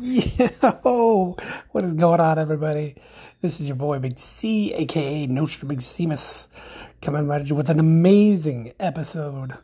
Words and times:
Yo, 0.00 1.36
what 1.70 1.84
is 1.84 1.94
going 1.94 2.20
on, 2.20 2.38
everybody? 2.38 2.96
This 3.40 3.60
is 3.60 3.68
your 3.68 3.76
boy 3.76 4.00
Big 4.00 4.18
C, 4.18 4.72
aka 4.72 5.26
Nostradamus, 5.26 6.48
coming 7.00 7.30
at 7.30 7.46
you 7.46 7.54
with 7.54 7.70
an 7.70 7.78
amazing 7.78 8.72
episode 8.80 9.56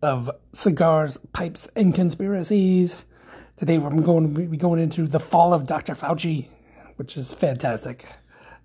of 0.00 0.30
cigars, 0.54 1.18
pipes, 1.34 1.68
and 1.76 1.94
conspiracies. 1.94 2.96
Today, 3.56 3.76
we're 3.76 3.90
going 3.90 4.34
to 4.34 4.40
be 4.46 4.56
going 4.56 4.80
into 4.80 5.06
the 5.06 5.20
fall 5.20 5.52
of 5.52 5.66
Dr. 5.66 5.94
Fauci, 5.94 6.48
which 6.96 7.18
is 7.18 7.34
fantastic. 7.34 8.06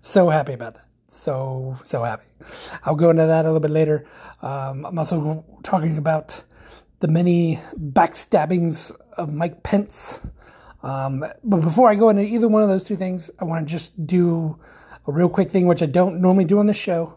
So 0.00 0.30
happy 0.30 0.54
about 0.54 0.74
that. 0.76 0.84
So 1.08 1.78
so 1.84 2.04
happy. 2.04 2.26
I'll 2.84 2.96
go 2.96 3.10
into 3.10 3.26
that 3.26 3.44
a 3.44 3.48
little 3.48 3.60
bit 3.60 3.70
later. 3.70 4.06
Um, 4.40 4.86
I'm 4.86 4.98
also 4.98 5.44
talking 5.62 5.98
about 5.98 6.42
the 7.00 7.08
many 7.08 7.60
backstabbings 7.78 8.92
of 9.18 9.34
Mike 9.34 9.62
Pence. 9.62 10.20
Um, 10.82 11.24
but 11.42 11.60
before 11.60 11.90
I 11.90 11.94
go 11.94 12.08
into 12.08 12.22
either 12.22 12.48
one 12.48 12.62
of 12.62 12.68
those 12.68 12.84
two 12.84 12.96
things, 12.96 13.30
I 13.38 13.44
want 13.44 13.66
to 13.66 13.72
just 13.72 14.06
do 14.06 14.58
a 15.06 15.12
real 15.12 15.28
quick 15.28 15.50
thing, 15.50 15.66
which 15.66 15.82
I 15.82 15.86
don't 15.86 16.20
normally 16.20 16.44
do 16.44 16.58
on 16.58 16.66
the 16.66 16.74
show. 16.74 17.16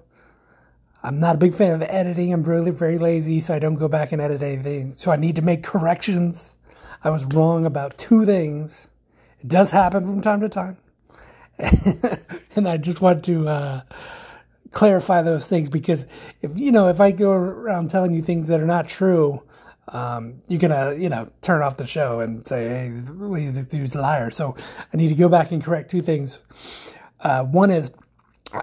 I'm 1.01 1.19
not 1.19 1.35
a 1.35 1.39
big 1.39 1.53
fan 1.53 1.81
of 1.81 1.81
editing. 1.83 2.33
I'm 2.33 2.43
really 2.43 2.71
very 2.71 2.97
lazy, 2.97 3.39
so 3.39 3.53
I 3.53 3.59
don't 3.59 3.75
go 3.75 3.87
back 3.87 4.11
and 4.11 4.21
edit 4.21 4.41
anything. 4.41 4.91
So 4.91 5.11
I 5.11 5.15
need 5.15 5.35
to 5.37 5.41
make 5.41 5.63
corrections. 5.63 6.51
I 7.03 7.09
was 7.09 7.23
wrong 7.25 7.65
about 7.65 7.97
two 7.97 8.25
things. 8.25 8.87
It 9.39 9.47
does 9.47 9.71
happen 9.71 10.05
from 10.05 10.21
time 10.21 10.41
to 10.41 10.49
time. 10.49 10.77
and 12.55 12.67
I 12.67 12.77
just 12.77 13.01
want 13.01 13.23
to 13.25 13.47
uh, 13.47 13.81
clarify 14.71 15.21
those 15.21 15.47
things 15.47 15.69
because 15.69 16.05
if 16.41 16.51
you 16.55 16.71
know 16.71 16.87
if 16.87 16.99
I 16.99 17.11
go 17.11 17.31
around 17.31 17.89
telling 17.89 18.13
you 18.13 18.21
things 18.21 18.47
that 18.47 18.59
are 18.59 18.65
not 18.65 18.87
true, 18.87 19.43
um, 19.93 20.41
you're 20.47 20.59
gonna, 20.59 20.95
you 20.95 21.09
know, 21.09 21.29
turn 21.41 21.61
off 21.61 21.77
the 21.77 21.87
show 21.87 22.19
and 22.19 22.47
say, 22.47 22.67
"Hey, 22.67 23.49
this 23.51 23.67
dude's 23.67 23.95
a 23.95 24.01
liar." 24.01 24.31
So 24.31 24.55
I 24.93 24.97
need 24.97 25.09
to 25.09 25.15
go 25.15 25.29
back 25.29 25.51
and 25.51 25.63
correct 25.63 25.89
two 25.89 26.01
things. 26.01 26.39
Uh, 27.19 27.43
one 27.43 27.71
is 27.71 27.91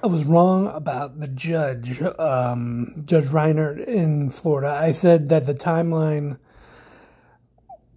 I 0.02 0.06
was 0.08 0.24
wrong 0.24 0.66
about 0.66 1.20
the 1.20 1.28
judge, 1.28 2.02
um, 2.18 3.04
Judge 3.04 3.28
Reinhart 3.28 3.78
in 3.80 4.30
Florida. 4.30 4.68
I 4.68 4.90
said 4.90 5.28
that 5.28 5.46
the 5.46 5.54
timeline 5.54 6.38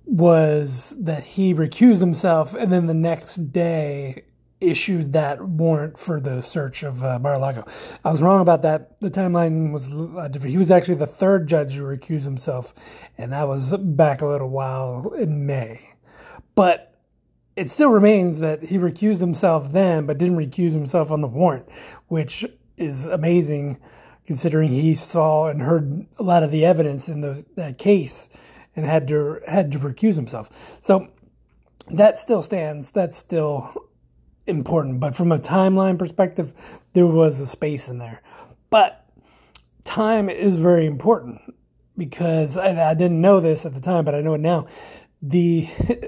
was 0.05 0.95
that 0.99 1.23
he 1.23 1.53
recused 1.53 1.99
himself, 1.99 2.53
and 2.53 2.71
then 2.71 2.85
the 2.85 2.93
next 2.93 3.51
day 3.51 4.25
issued 4.61 5.13
that 5.13 5.41
warrant 5.41 5.97
for 5.97 6.19
the 6.19 6.41
search 6.41 6.83
of 6.83 7.03
uh, 7.03 7.17
Mar-a-Lago. 7.19 7.65
I 8.03 8.11
was 8.11 8.21
wrong 8.21 8.41
about 8.41 8.61
that. 8.63 8.99
The 8.99 9.09
timeline 9.09 9.71
was 9.71 9.87
uh, 9.91 10.27
different. 10.27 10.51
He 10.51 10.57
was 10.57 10.71
actually 10.71 10.95
the 10.95 11.07
third 11.07 11.47
judge 11.47 11.75
to 11.75 11.81
recuse 11.81 12.23
himself, 12.23 12.73
and 13.17 13.31
that 13.31 13.47
was 13.47 13.75
back 13.77 14.21
a 14.21 14.27
little 14.27 14.49
while 14.49 15.13
in 15.17 15.45
May. 15.45 15.89
But 16.55 16.93
it 17.55 17.69
still 17.69 17.89
remains 17.89 18.39
that 18.39 18.63
he 18.63 18.77
recused 18.77 19.19
himself 19.19 19.71
then, 19.71 20.05
but 20.05 20.17
didn't 20.17 20.37
recuse 20.37 20.71
himself 20.71 21.11
on 21.11 21.21
the 21.21 21.27
warrant, 21.27 21.67
which 22.07 22.45
is 22.77 23.05
amazing 23.05 23.79
considering 24.25 24.69
he 24.69 24.93
saw 24.93 25.47
and 25.47 25.61
heard 25.61 26.05
a 26.19 26.23
lot 26.23 26.43
of 26.43 26.51
the 26.51 26.63
evidence 26.63 27.09
in 27.09 27.21
the, 27.21 27.43
that 27.55 27.77
case 27.77 28.29
and 28.75 28.85
had 28.85 29.07
to 29.07 29.39
had 29.47 29.71
to 29.71 29.79
recuse 29.79 30.15
himself. 30.15 30.77
So 30.81 31.07
that 31.89 32.19
still 32.19 32.43
stands. 32.43 32.91
That's 32.91 33.17
still 33.17 33.73
important. 34.49 34.99
But 34.99 35.15
from 35.15 35.31
a 35.31 35.39
timeline 35.39 35.97
perspective, 35.97 36.53
there 36.93 37.07
was 37.07 37.39
a 37.39 37.47
space 37.47 37.87
in 37.89 37.97
there. 37.97 38.21
But 38.69 39.05
time 39.83 40.29
is 40.29 40.57
very 40.57 40.85
important 40.85 41.55
because 41.97 42.57
I, 42.57 42.91
I 42.91 42.93
didn't 42.93 43.21
know 43.21 43.39
this 43.39 43.65
at 43.65 43.73
the 43.73 43.81
time, 43.81 44.05
but 44.05 44.15
I 44.15 44.21
know 44.21 44.33
it 44.33 44.41
now. 44.41 44.67
The 45.21 45.67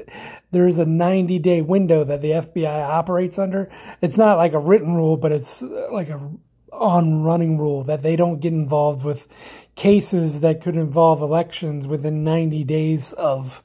there 0.51 0.67
is 0.67 0.77
a 0.77 0.85
90 0.85 1.39
day 1.39 1.61
window 1.61 2.03
that 2.03 2.21
the 2.21 2.31
FBI 2.31 2.87
operates 2.87 3.37
under. 3.37 3.69
It's 4.01 4.17
not 4.17 4.37
like 4.37 4.53
a 4.53 4.59
written 4.59 4.95
rule, 4.95 5.17
but 5.17 5.31
it's 5.31 5.61
uh, 5.61 5.89
like 5.91 6.09
a 6.09 6.31
on 6.71 7.21
running 7.21 7.57
rule 7.57 7.83
that 7.83 8.01
they 8.01 8.15
don't 8.15 8.39
get 8.39 8.53
involved 8.53 9.03
with 9.03 9.27
cases 9.75 10.39
that 10.39 10.61
could 10.61 10.75
involve 10.75 11.21
elections 11.21 11.85
within 11.85 12.23
90 12.23 12.63
days 12.63 13.13
of 13.13 13.61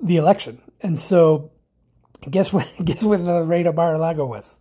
the 0.00 0.16
election. 0.16 0.60
And 0.80 0.98
so 0.98 1.50
Guess 2.22 2.52
when? 2.52 2.66
Guess 2.84 3.04
when 3.04 3.24
the 3.24 3.42
raid 3.44 3.66
of 3.66 3.74
Mar-a-Lago 3.74 4.26
was? 4.26 4.60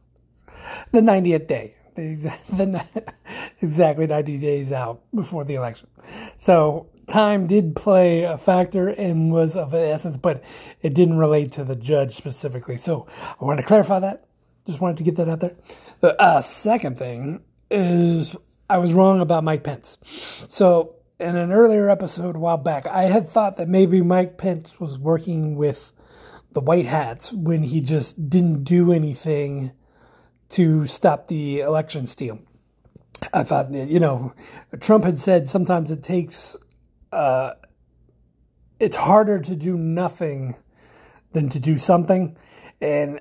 The 0.92 1.02
90th 1.02 1.48
day. 1.48 1.76
The, 1.96 2.38
the, 2.50 2.86
exactly 3.62 4.08
90 4.08 4.38
days 4.38 4.72
out 4.72 5.02
before 5.14 5.44
the 5.44 5.56
election. 5.56 5.88
So 6.38 6.90
time 7.08 7.48
did 7.48 7.76
play 7.76 8.24
a 8.24 8.38
factor 8.38 8.90
and 8.90 9.32
was 9.32 9.56
of 9.56 9.74
essence, 9.74 10.18
but 10.18 10.44
it 10.82 10.94
didn't 10.94 11.18
relate 11.18 11.52
to 11.54 11.64
the 11.64 11.76
judge 11.76 12.16
specifically. 12.16 12.78
So 12.78 13.08
I 13.40 13.44
wanted 13.44 13.62
to 13.62 13.68
clarify 13.68 14.00
that. 14.00 14.26
Just 14.68 14.82
wanted 14.82 14.98
to 14.98 15.04
get 15.04 15.16
that 15.16 15.30
out 15.30 15.40
there. 15.40 15.56
The 16.02 16.22
uh, 16.22 16.42
second 16.42 17.00
thing 17.00 17.44
is 17.72 18.36
I 18.70 18.78
was 18.80 18.94
wrong 18.94 19.22
about 19.22 19.44
Mike 19.44 19.64
Pence. 19.64 19.98
So 20.50 20.96
in 21.20 21.36
an 21.36 21.52
earlier 21.52 21.90
episode 21.90 22.36
a 22.36 22.40
while 22.40 22.58
back, 22.58 22.86
I 22.86 23.04
had 23.04 23.30
thought 23.30 23.58
that 23.58 23.68
maybe 23.68 24.02
Mike 24.02 24.38
Pence 24.38 24.80
was 24.80 25.00
working 25.00 25.56
with 25.56 25.92
the 26.58 26.62
white 26.62 26.88
hats 26.88 27.32
when 27.32 27.62
he 27.62 27.80
just 27.80 28.32
didn't 28.32 28.64
do 28.64 28.92
anything 28.92 29.72
to 30.50 30.88
stop 30.88 31.28
the 31.28 31.60
election 31.60 32.08
steal. 32.08 32.40
I 33.32 33.44
thought, 33.44 33.72
you 33.72 34.00
know, 34.00 34.34
Trump 34.80 35.04
had 35.04 35.20
said 35.20 35.46
sometimes 35.46 35.92
it 35.92 36.02
takes, 36.02 36.58
uh, 37.12 37.52
it's 38.80 38.96
harder 38.96 39.40
to 39.40 39.56
do 39.56 39.78
nothing 39.78 40.56
than 41.32 41.48
to 41.50 41.60
do 41.60 41.78
something. 41.78 42.36
And 42.82 43.20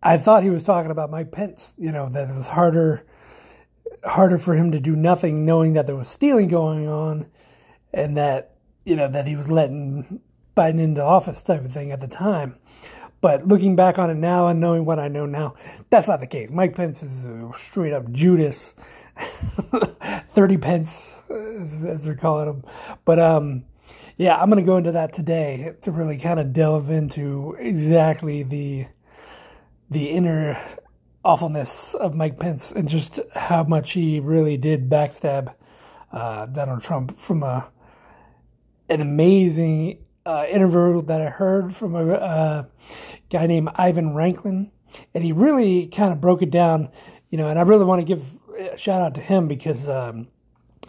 I 0.00 0.16
thought 0.16 0.44
he 0.44 0.50
was 0.50 0.62
talking 0.62 0.92
about 0.92 1.10
Mike 1.10 1.32
Pence, 1.32 1.74
you 1.76 1.90
know, 1.90 2.08
that 2.10 2.30
it 2.30 2.34
was 2.36 2.46
harder, 2.46 3.04
harder 4.04 4.38
for 4.38 4.54
him 4.54 4.70
to 4.70 4.78
do 4.78 4.94
nothing 4.94 5.44
knowing 5.44 5.72
that 5.72 5.88
there 5.88 5.96
was 5.96 6.06
stealing 6.06 6.46
going 6.46 6.86
on 6.86 7.26
and 7.92 8.16
that, 8.16 8.54
you 8.84 8.94
know, 8.94 9.08
that 9.08 9.26
he 9.26 9.34
was 9.34 9.48
letting 9.48 10.20
Biden 10.56 10.80
into 10.80 11.02
office 11.02 11.42
type 11.42 11.64
of 11.64 11.72
thing 11.72 11.92
at 11.92 12.00
the 12.00 12.08
time. 12.08 12.56
But 13.20 13.46
looking 13.46 13.76
back 13.76 13.98
on 13.98 14.10
it 14.10 14.14
now 14.14 14.48
and 14.48 14.60
knowing 14.60 14.84
what 14.84 14.98
I 14.98 15.08
know 15.08 15.26
now, 15.26 15.54
that's 15.90 16.08
not 16.08 16.20
the 16.20 16.26
case. 16.26 16.50
Mike 16.50 16.74
Pence 16.74 17.02
is 17.02 17.24
a 17.24 17.50
straight 17.56 17.92
up 17.92 18.10
Judas, 18.12 18.74
30 19.16 20.56
pence, 20.58 21.22
as, 21.30 22.04
they're 22.04 22.14
calling 22.14 22.48
him. 22.48 22.64
But 23.04 23.18
um, 23.18 23.64
yeah, 24.16 24.36
I'm 24.36 24.50
going 24.50 24.62
to 24.62 24.66
go 24.66 24.76
into 24.76 24.92
that 24.92 25.12
today 25.12 25.74
to 25.82 25.90
really 25.90 26.18
kind 26.18 26.38
of 26.38 26.52
delve 26.52 26.90
into 26.90 27.56
exactly 27.58 28.42
the 28.42 28.86
the 29.88 30.10
inner 30.10 30.60
awfulness 31.24 31.94
of 31.94 32.14
Mike 32.14 32.38
Pence 32.38 32.72
and 32.72 32.88
just 32.88 33.20
how 33.34 33.62
much 33.62 33.92
he 33.92 34.18
really 34.20 34.56
did 34.56 34.88
backstab 34.88 35.54
uh, 36.12 36.46
Donald 36.46 36.82
Trump 36.82 37.16
from 37.16 37.42
a 37.42 37.70
an 38.88 39.00
amazing 39.00 39.98
uh, 40.26 40.44
interview 40.50 41.02
that 41.02 41.22
I 41.22 41.30
heard 41.30 41.74
from 41.74 41.94
a 41.94 42.14
uh, 42.14 42.64
guy 43.30 43.46
named 43.46 43.70
Ivan 43.76 44.12
Raiklin, 44.12 44.70
and 45.14 45.24
he 45.24 45.32
really 45.32 45.86
kind 45.86 46.12
of 46.12 46.20
broke 46.20 46.42
it 46.42 46.50
down, 46.50 46.90
you 47.30 47.38
know. 47.38 47.48
And 47.48 47.58
I 47.58 47.62
really 47.62 47.84
want 47.84 48.00
to 48.00 48.04
give 48.04 48.40
a 48.58 48.76
shout 48.76 49.00
out 49.00 49.14
to 49.14 49.20
him 49.20 49.46
because, 49.46 49.88
um, 49.88 50.26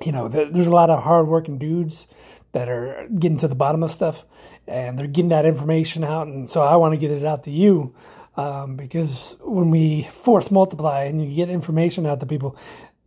you 0.04 0.12
know, 0.12 0.28
there's 0.28 0.68
a 0.68 0.72
lot 0.72 0.90
of 0.90 1.04
hardworking 1.04 1.60
dudes 1.60 2.08
that 2.54 2.68
are 2.68 3.08
getting 3.20 3.38
to 3.38 3.48
the 3.48 3.56
bottom 3.56 3.84
of 3.84 3.92
stuff, 3.92 4.26
and 4.68 4.98
they're 4.98 5.08
getting 5.08 5.30
that 5.30 5.46
information 5.46 6.04
out, 6.04 6.28
and 6.28 6.50
so 6.50 6.62
I 6.62 6.76
want 6.76 6.94
to 6.94 7.00
get 7.00 7.12
it 7.12 7.26
out 7.26 7.44
to 7.44 7.52
you. 7.52 7.96
Um, 8.36 8.76
because 8.76 9.36
when 9.42 9.72
we 9.72 10.04
force 10.04 10.52
multiply 10.52 11.06
and 11.06 11.20
you 11.20 11.36
get 11.36 11.50
information 11.50 12.06
out 12.06 12.20
to 12.20 12.28
people, 12.28 12.56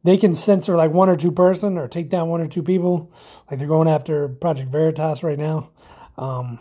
they 0.02 0.16
can 0.16 0.34
censor 0.34 0.74
like 0.74 0.90
one 0.90 1.08
or 1.08 1.16
two 1.16 1.30
person 1.30 1.78
or 1.78 1.86
take 1.86 2.08
down 2.08 2.28
one 2.28 2.40
or 2.40 2.48
two 2.48 2.64
people. 2.64 3.12
Like 3.48 3.60
they're 3.60 3.69
going 3.69 3.86
after 3.86 4.28
Project 4.28 4.72
Veritas 4.72 5.22
right 5.22 5.38
now 5.38 5.70
um, 6.20 6.60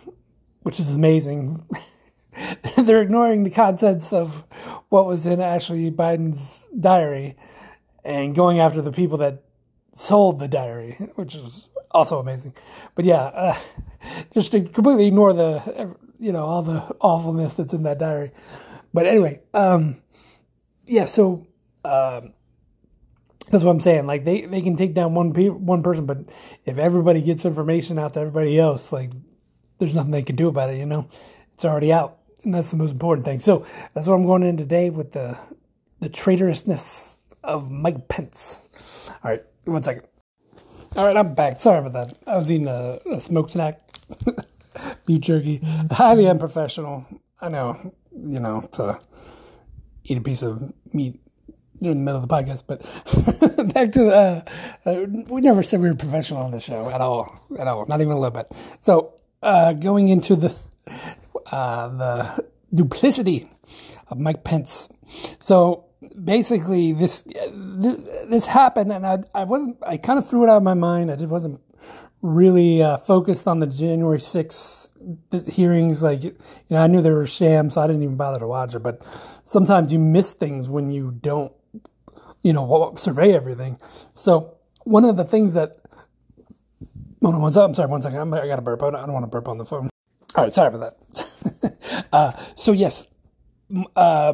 which 0.61 0.79
is 0.79 0.91
amazing. 0.91 1.63
They're 2.77 3.01
ignoring 3.01 3.43
the 3.43 3.51
contents 3.51 4.13
of 4.13 4.45
what 4.87 5.05
was 5.05 5.25
in 5.25 5.41
Ashley 5.41 5.91
Biden's 5.91 6.65
diary 6.79 7.35
and 8.03 8.33
going 8.33 8.59
after 8.59 8.81
the 8.81 8.93
people 8.93 9.17
that 9.17 9.43
sold 9.93 10.39
the 10.39 10.47
diary, 10.47 10.93
which 11.15 11.35
is 11.35 11.69
also 11.91 12.19
amazing. 12.19 12.53
But 12.95 13.03
yeah, 13.03 13.21
uh, 13.21 13.59
just 14.33 14.51
to 14.53 14.61
completely 14.61 15.07
ignore 15.07 15.33
the, 15.33 15.95
you 16.17 16.31
know, 16.31 16.45
all 16.45 16.63
the 16.63 16.95
awfulness 17.01 17.53
that's 17.55 17.73
in 17.73 17.83
that 17.83 17.99
diary. 17.99 18.31
But 18.93 19.07
anyway, 19.07 19.41
um, 19.53 20.01
yeah, 20.85 21.05
so 21.05 21.45
um, 21.83 22.33
that's 23.51 23.65
what 23.65 23.71
I'm 23.71 23.79
saying. 23.81 24.07
Like 24.07 24.23
they, 24.23 24.45
they 24.45 24.61
can 24.61 24.77
take 24.77 24.93
down 24.93 25.15
one 25.15 25.33
pe- 25.33 25.49
one 25.49 25.83
person, 25.83 26.05
but 26.05 26.19
if 26.65 26.77
everybody 26.77 27.21
gets 27.21 27.43
information 27.43 27.99
out 27.99 28.13
to 28.13 28.21
everybody 28.21 28.57
else, 28.57 28.93
like 28.93 29.11
there's 29.79 29.93
nothing 29.93 30.11
they 30.11 30.23
can 30.23 30.35
do 30.35 30.47
about 30.47 30.69
it, 30.69 30.77
you 30.77 30.85
know. 30.85 31.07
It's 31.53 31.65
already 31.65 31.91
out. 31.91 32.17
And 32.43 32.53
that's 32.53 32.71
the 32.71 32.77
most 32.77 32.91
important 32.91 33.25
thing. 33.25 33.39
So 33.39 33.65
that's 33.93 34.07
what 34.07 34.15
I'm 34.15 34.25
going 34.25 34.43
in 34.43 34.57
today 34.57 34.89
with 34.89 35.11
the 35.11 35.37
the 35.99 36.09
traitorousness 36.09 37.17
of 37.43 37.69
Mike 37.69 38.07
Pence. 38.07 38.61
All 39.23 39.31
right, 39.31 39.43
one 39.65 39.83
second. 39.83 40.03
All 40.95 41.05
right, 41.05 41.17
I'm 41.17 41.35
back. 41.35 41.57
Sorry 41.57 41.79
about 41.79 41.93
that. 41.93 42.17
I 42.25 42.37
was 42.37 42.49
eating 42.49 42.67
a, 42.67 42.99
a 43.11 43.19
smoked 43.19 43.51
snack, 43.51 43.81
beef 45.05 45.21
jerky. 45.21 45.61
Highly 45.91 46.27
unprofessional. 46.27 47.05
I 47.41 47.49
know, 47.49 47.93
you 48.11 48.39
know, 48.39 48.67
to 48.73 48.99
eat 50.03 50.17
a 50.17 50.21
piece 50.21 50.41
of 50.41 50.73
meat 50.93 51.19
during 51.81 51.97
the 51.97 52.03
middle 52.03 52.21
of 52.21 52.27
the 52.27 52.33
podcast, 52.33 52.63
but 52.67 52.81
back 53.73 53.91
to 53.93 53.99
the, 54.03 54.45
uh, 54.85 55.05
we 55.29 55.41
never 55.41 55.63
said 55.63 55.79
we 55.79 55.87
were 55.87 55.95
professional 55.95 56.41
on 56.41 56.51
the 56.51 56.59
show 56.59 56.89
at 56.89 57.01
all, 57.01 57.45
at 57.57 57.67
all, 57.67 57.85
not 57.85 58.01
even 58.01 58.11
a 58.11 58.19
little 58.19 58.31
bit. 58.31 58.47
So, 58.81 59.13
uh, 59.41 59.73
going 59.73 60.09
into 60.09 60.35
the, 60.35 60.55
uh, 61.51 61.87
the 61.89 62.45
duplicity 62.73 63.49
of 64.09 64.19
Mike 64.19 64.43
Pence. 64.43 64.89
So 65.39 65.85
basically 66.23 66.91
this, 66.91 67.23
this, 67.51 67.97
this 68.27 68.45
happened 68.45 68.91
and 68.91 69.05
I, 69.05 69.19
I 69.33 69.43
wasn't, 69.43 69.77
I 69.85 69.97
kind 69.97 70.19
of 70.19 70.29
threw 70.29 70.43
it 70.43 70.49
out 70.49 70.57
of 70.57 70.63
my 70.63 70.73
mind. 70.73 71.11
I 71.11 71.15
just 71.15 71.29
wasn't 71.29 71.61
really 72.21 72.83
uh, 72.83 72.97
focused 72.97 73.47
on 73.47 73.59
the 73.59 73.67
January 73.67 74.19
6th 74.19 75.49
hearings. 75.51 76.03
Like, 76.03 76.23
you 76.23 76.35
know, 76.69 76.77
I 76.77 76.87
knew 76.87 77.01
they 77.01 77.11
were 77.11 77.25
sham, 77.25 77.69
so 77.69 77.81
I 77.81 77.87
didn't 77.87 78.03
even 78.03 78.17
bother 78.17 78.39
to 78.39 78.47
watch 78.47 78.75
it. 78.75 78.79
But 78.79 79.01
sometimes 79.45 79.93
you 79.93 79.99
miss 79.99 80.33
things 80.33 80.69
when 80.69 80.91
you 80.91 81.11
don't, 81.11 81.53
you 82.43 82.53
know, 82.53 82.93
survey 82.97 83.33
everything. 83.33 83.79
So 84.13 84.57
one 84.83 85.05
of 85.05 85.17
the 85.17 85.23
things 85.23 85.53
that, 85.53 85.77
hold 87.21 87.35
one 87.37 87.51
second, 87.51 87.69
I'm 87.69 87.73
sorry, 87.75 87.89
one 87.89 88.01
second. 88.01 88.33
I 88.33 88.47
got 88.47 88.57
to 88.57 88.61
burp. 88.61 88.83
I 88.83 88.91
don't 88.91 89.13
want 89.13 89.23
to 89.23 89.27
burp 89.27 89.47
on 89.47 89.57
the 89.57 89.65
phone. 89.65 89.89
All 90.35 90.43
right, 90.43 90.53
sorry 90.53 90.73
about 90.73 90.95
that. 91.13 92.07
uh, 92.13 92.31
so 92.55 92.71
yes, 92.71 93.07
uh, 93.95 94.33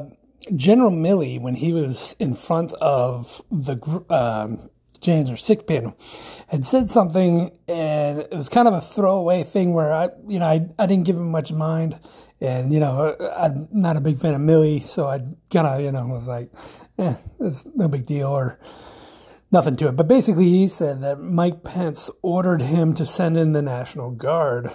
General 0.55 0.91
Milley, 0.91 1.39
when 1.39 1.55
he 1.55 1.73
was 1.73 2.15
in 2.19 2.35
front 2.35 2.73
of 2.73 3.41
the 3.51 3.77
um, 4.09 4.69
or 5.07 5.37
sick 5.37 5.67
panel, 5.67 5.95
had 6.47 6.65
said 6.65 6.89
something, 6.89 7.51
and 7.67 8.19
it 8.19 8.31
was 8.31 8.49
kind 8.49 8.67
of 8.67 8.73
a 8.73 8.81
throwaway 8.81 9.43
thing 9.43 9.73
where 9.73 9.93
I, 9.93 10.09
you 10.27 10.39
know, 10.39 10.47
I, 10.47 10.67
I 10.79 10.87
didn't 10.87 11.05
give 11.05 11.15
him 11.15 11.29
much 11.29 11.51
mind, 11.51 11.99
and 12.41 12.73
you 12.73 12.79
know, 12.79 13.15
I'm 13.35 13.67
not 13.71 13.97
a 13.97 14.01
big 14.01 14.19
fan 14.19 14.33
of 14.33 14.41
Milley, 14.41 14.81
so 14.81 15.07
I 15.07 15.19
kind 15.51 15.67
of, 15.67 15.81
you 15.81 15.91
know, 15.91 16.05
was 16.07 16.27
like, 16.27 16.51
eh, 16.97 17.15
it's 17.39 17.65
no 17.75 17.87
big 17.87 18.05
deal 18.05 18.27
or 18.27 18.59
nothing 19.51 19.75
to 19.77 19.87
it. 19.87 19.93
But 19.93 20.07
basically, 20.07 20.49
he 20.49 20.67
said 20.67 21.01
that 21.01 21.19
Mike 21.19 21.63
Pence 21.63 22.09
ordered 22.21 22.61
him 22.61 22.93
to 22.95 23.05
send 23.05 23.37
in 23.37 23.53
the 23.53 23.61
National 23.61 24.11
Guard 24.11 24.71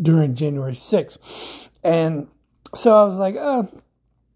during 0.00 0.34
January 0.34 0.74
6th, 0.74 1.68
and 1.82 2.28
so 2.74 2.96
I 2.96 3.04
was 3.04 3.16
like, 3.16 3.36
oh, 3.38 3.68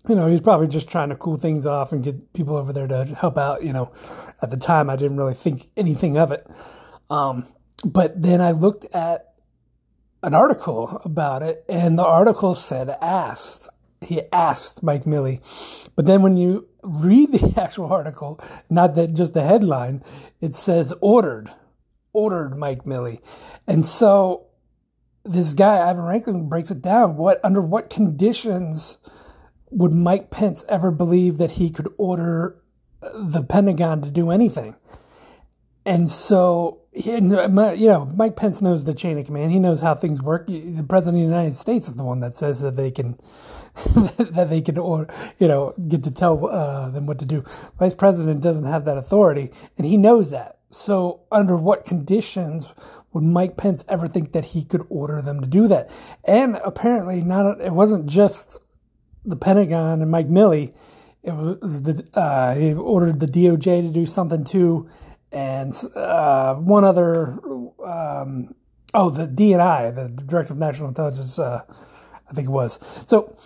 you 0.08 0.14
know, 0.14 0.26
he's 0.26 0.40
probably 0.40 0.68
just 0.68 0.88
trying 0.88 1.10
to 1.10 1.16
cool 1.16 1.36
things 1.36 1.66
off 1.66 1.92
and 1.92 2.02
get 2.02 2.32
people 2.32 2.56
over 2.56 2.72
there 2.72 2.88
to 2.88 3.04
help 3.04 3.38
out. 3.38 3.62
You 3.62 3.72
know, 3.72 3.92
at 4.40 4.50
the 4.50 4.56
time, 4.56 4.90
I 4.90 4.96
didn't 4.96 5.16
really 5.16 5.34
think 5.34 5.68
anything 5.76 6.18
of 6.18 6.32
it. 6.32 6.46
Um, 7.10 7.46
but 7.84 8.20
then 8.20 8.40
I 8.40 8.52
looked 8.52 8.86
at 8.94 9.34
an 10.22 10.34
article 10.34 11.00
about 11.04 11.42
it, 11.42 11.64
and 11.68 11.98
the 11.98 12.04
article 12.04 12.54
said 12.54 12.88
asked. 13.00 13.68
He 14.02 14.22
asked 14.32 14.82
Mike 14.82 15.04
Milley. 15.04 15.40
But 15.96 16.06
then 16.06 16.22
when 16.22 16.36
you 16.36 16.68
read 16.82 17.32
the 17.32 17.60
actual 17.60 17.92
article, 17.92 18.40
not 18.70 18.94
that 18.94 19.14
just 19.14 19.34
the 19.34 19.42
headline, 19.42 20.02
it 20.40 20.54
says 20.54 20.92
ordered, 21.00 21.50
ordered 22.12 22.56
Mike 22.56 22.84
Milley. 22.84 23.20
And 23.66 23.86
so 23.86 24.46
this 25.24 25.54
guy, 25.54 25.88
Ivan 25.88 26.02
Raiklin, 26.04 26.48
breaks 26.48 26.70
it 26.70 26.82
down. 26.82 27.16
What 27.16 27.40
under 27.44 27.62
what 27.62 27.90
conditions 27.90 28.98
would 29.70 29.92
Mike 29.92 30.30
Pence 30.30 30.64
ever 30.68 30.90
believe 30.90 31.38
that 31.38 31.52
he 31.52 31.70
could 31.70 31.88
order 31.96 32.60
the 33.14 33.42
Pentagon 33.42 34.02
to 34.02 34.10
do 34.10 34.30
anything? 34.30 34.76
And 35.84 36.08
so, 36.08 36.82
uh, 36.94 37.72
you 37.72 37.88
know, 37.88 38.04
Mike 38.14 38.36
Pence 38.36 38.62
knows 38.62 38.84
the 38.84 38.94
chain 38.94 39.18
of 39.18 39.26
command. 39.26 39.50
He 39.50 39.58
knows 39.58 39.80
how 39.80 39.94
things 39.94 40.22
work. 40.22 40.46
The 40.46 40.84
president 40.88 41.22
of 41.22 41.28
the 41.28 41.34
United 41.34 41.54
States 41.54 41.88
is 41.88 41.96
the 41.96 42.04
one 42.04 42.20
that 42.20 42.34
says 42.34 42.60
that 42.60 42.76
they 42.76 42.90
can, 42.90 43.18
that 43.94 44.48
they 44.50 44.60
can, 44.60 44.78
or 44.78 45.06
you 45.38 45.48
know, 45.48 45.74
get 45.88 46.04
to 46.04 46.10
tell 46.10 46.46
uh, 46.46 46.90
them 46.90 47.06
what 47.06 47.18
to 47.20 47.24
do. 47.24 47.44
Vice 47.78 47.94
president 47.94 48.40
doesn't 48.40 48.64
have 48.64 48.84
that 48.84 48.98
authority, 48.98 49.50
and 49.78 49.86
he 49.86 49.96
knows 49.96 50.30
that. 50.30 50.58
So, 50.70 51.20
under 51.30 51.56
what 51.56 51.84
conditions 51.84 52.68
would 53.12 53.24
Mike 53.24 53.56
Pence 53.56 53.84
ever 53.88 54.08
think 54.08 54.32
that 54.32 54.44
he 54.44 54.64
could 54.64 54.86
order 54.88 55.20
them 55.22 55.40
to 55.40 55.46
do 55.46 55.68
that? 55.68 55.90
And 56.24 56.58
apparently, 56.64 57.22
not. 57.22 57.60
It 57.60 57.72
wasn't 57.72 58.06
just 58.06 58.58
the 59.24 59.36
Pentagon 59.36 60.02
and 60.02 60.10
Mike 60.10 60.28
Milley, 60.28 60.74
it 61.22 61.32
was 61.32 61.82
the 61.82 62.04
uh, 62.14 62.54
he 62.54 62.72
ordered 62.72 63.20
the 63.20 63.26
DOJ 63.26 63.82
to 63.82 63.88
do 63.88 64.06
something 64.06 64.44
too, 64.44 64.88
and 65.30 65.72
uh, 65.94 66.54
one 66.56 66.84
other. 66.84 67.38
Um, 67.84 68.54
oh, 68.92 69.10
the 69.10 69.28
DNI, 69.28 69.94
the 69.94 70.08
Director 70.08 70.52
of 70.52 70.58
National 70.58 70.88
Intelligence. 70.88 71.38
I 72.32 72.34
think 72.34 72.48
it 72.48 72.52
was. 72.52 72.78
So 73.06 73.36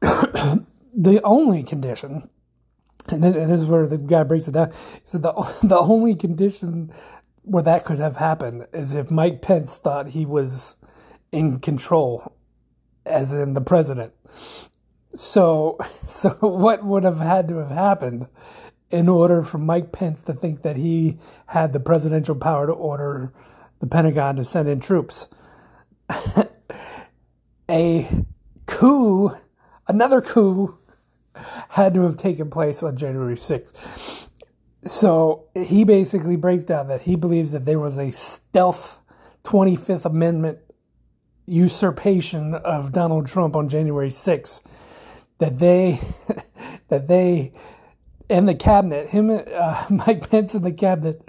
the 0.00 1.20
only 1.22 1.62
condition, 1.62 2.28
and 3.10 3.22
this 3.22 3.60
is 3.60 3.66
where 3.66 3.86
the 3.86 3.98
guy 3.98 4.24
breaks 4.24 4.48
it 4.48 4.52
down. 4.52 4.72
Said 5.04 5.22
the 5.22 5.32
the 5.62 5.78
only 5.78 6.14
condition 6.14 6.90
where 7.42 7.62
that 7.62 7.84
could 7.84 7.98
have 7.98 8.16
happened 8.16 8.66
is 8.72 8.94
if 8.94 9.10
Mike 9.10 9.42
Pence 9.42 9.78
thought 9.78 10.08
he 10.08 10.26
was 10.26 10.76
in 11.32 11.60
control, 11.60 12.34
as 13.04 13.32
in 13.32 13.54
the 13.54 13.60
president. 13.60 14.12
So, 15.14 15.76
so 16.06 16.30
what 16.40 16.84
would 16.84 17.04
have 17.04 17.18
had 17.18 17.48
to 17.48 17.56
have 17.56 17.70
happened 17.70 18.28
in 18.90 19.08
order 19.08 19.42
for 19.42 19.58
Mike 19.58 19.92
Pence 19.92 20.22
to 20.22 20.32
think 20.32 20.62
that 20.62 20.76
he 20.76 21.18
had 21.46 21.74
the 21.74 21.80
presidential 21.80 22.34
power 22.34 22.66
to 22.66 22.72
order 22.72 23.32
the 23.80 23.86
Pentagon 23.86 24.36
to 24.36 24.44
send 24.44 24.68
in 24.68 24.80
troops? 24.80 25.28
a 27.70 28.08
coup, 28.66 29.30
another 29.86 30.20
coup, 30.20 30.78
had 31.70 31.94
to 31.94 32.02
have 32.02 32.16
taken 32.16 32.50
place 32.50 32.82
on 32.82 32.96
January 32.96 33.34
6th. 33.34 34.28
So 34.84 35.46
he 35.54 35.84
basically 35.84 36.36
breaks 36.36 36.64
down 36.64 36.88
that 36.88 37.02
he 37.02 37.16
believes 37.16 37.52
that 37.52 37.64
there 37.64 37.78
was 37.78 37.98
a 37.98 38.10
stealth 38.10 38.98
25th 39.44 40.04
Amendment 40.04 40.58
usurpation 41.46 42.54
of 42.54 42.92
Donald 42.92 43.26
Trump 43.26 43.56
on 43.56 43.68
January 43.68 44.10
6th 44.10 44.62
that 45.38 45.58
they 45.58 45.98
that 46.88 47.08
they 47.08 47.52
and 48.30 48.48
the 48.48 48.54
cabinet, 48.54 49.08
him, 49.08 49.30
uh, 49.30 49.86
Mike 49.90 50.28
Pence 50.30 50.54
and 50.54 50.64
the 50.64 50.72
cabinet 50.72 51.26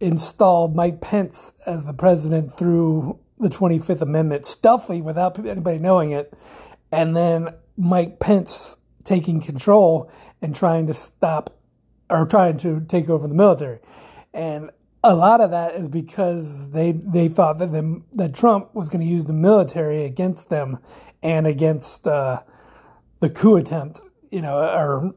installed 0.00 0.74
Mike 0.74 1.00
Pence 1.00 1.52
as 1.66 1.84
the 1.84 1.92
president 1.92 2.52
through 2.52 3.18
the 3.40 3.48
25th 3.48 4.02
Amendment, 4.02 4.46
stealthily 4.46 5.00
without 5.00 5.38
anybody 5.44 5.78
knowing 5.78 6.10
it, 6.10 6.32
and 6.92 7.16
then 7.16 7.54
Mike 7.76 8.20
Pence 8.20 8.76
taking 9.04 9.40
control 9.40 10.10
and 10.42 10.54
trying 10.54 10.86
to 10.86 10.94
stop 10.94 11.58
or 12.08 12.26
trying 12.26 12.56
to 12.58 12.80
take 12.80 13.08
over 13.08 13.26
the 13.26 13.34
military. 13.34 13.78
And 14.34 14.70
a 15.02 15.14
lot 15.14 15.40
of 15.40 15.50
that 15.50 15.74
is 15.74 15.88
because 15.88 16.70
they 16.72 16.92
they 16.92 17.28
thought 17.28 17.58
that 17.58 18.02
that 18.12 18.34
Trump 18.34 18.74
was 18.74 18.88
going 18.88 19.00
to 19.00 19.10
use 19.10 19.26
the 19.26 19.32
military 19.32 20.04
against 20.04 20.50
them 20.50 20.78
and 21.22 21.46
against 21.46 22.06
uh, 22.06 22.42
the 23.20 23.30
coup 23.30 23.56
attempt, 23.56 24.00
you 24.30 24.42
know, 24.42 24.58
or 24.58 25.14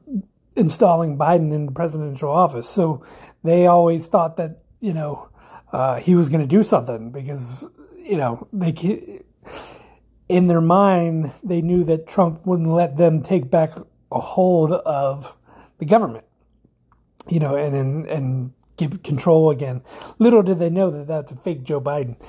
installing 0.56 1.18
Biden 1.18 1.52
in 1.54 1.66
the 1.66 1.72
presidential 1.72 2.30
office. 2.30 2.70
So 2.70 3.04
they 3.44 3.68
always 3.68 4.08
thought 4.08 4.38
that, 4.38 4.60
you 4.80 4.94
know, 4.94 5.30
uh, 5.72 6.00
he 6.00 6.16
was 6.16 6.30
going 6.30 6.42
to 6.42 6.48
do 6.48 6.64
something 6.64 7.12
because, 7.12 7.66
you 8.04 8.18
know, 8.18 8.48
they 8.54 9.22
in 10.30 10.48
their 10.48 10.62
mind 10.62 11.32
they 11.44 11.62
knew 11.62 11.84
that 11.84 12.08
Trump 12.08 12.46
wouldn't 12.46 12.70
let 12.70 12.98
them 12.98 13.22
take 13.22 13.50
back 13.50 13.72
a 14.12 14.20
hold 14.20 14.72
of 14.72 15.38
the 15.80 15.86
government, 15.86 16.26
you 17.28 17.40
know, 17.40 17.56
and 17.56 17.76
and 17.76 18.06
and 18.08 18.54
give 18.78 19.04
control 19.04 19.50
again. 19.50 19.82
Little 20.20 20.44
did 20.44 20.60
they 20.60 20.70
know 20.70 20.90
that 20.92 21.08
that's 21.08 21.32
a 21.32 21.36
fake 21.36 21.64
Joe 21.64 21.82
Biden, 21.82 22.22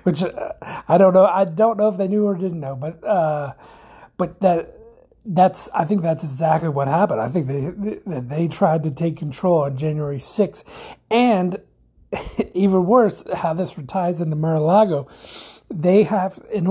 which 0.02 0.22
uh, 0.22 0.52
I 0.88 0.98
don't 0.98 1.14
know. 1.14 1.26
I 1.26 1.44
don't 1.44 1.76
know 1.76 1.88
if 1.88 1.96
they 1.96 2.08
knew 2.08 2.26
or 2.26 2.34
didn't 2.34 2.60
know, 2.60 2.76
but. 2.76 3.02
Uh, 3.04 3.54
but 4.20 4.38
that 4.42 4.68
that's 5.24 5.70
I 5.72 5.86
think 5.86 6.02
that's 6.02 6.22
exactly 6.22 6.68
what 6.68 6.88
happened. 6.88 7.22
I 7.22 7.28
think 7.28 7.46
they 7.46 7.70
they, 7.70 8.20
they 8.20 8.48
tried 8.48 8.82
to 8.82 8.90
take 8.90 9.16
control 9.16 9.62
on 9.62 9.78
January 9.78 10.18
6th, 10.18 10.62
and 11.10 11.56
even 12.54 12.86
worse, 12.86 13.22
how 13.34 13.54
this 13.54 13.76
ties 13.86 14.20
into 14.20 14.36
Mar-a-Lago. 14.36 15.08
They 15.72 16.02
have 16.02 16.40
in 16.52 16.66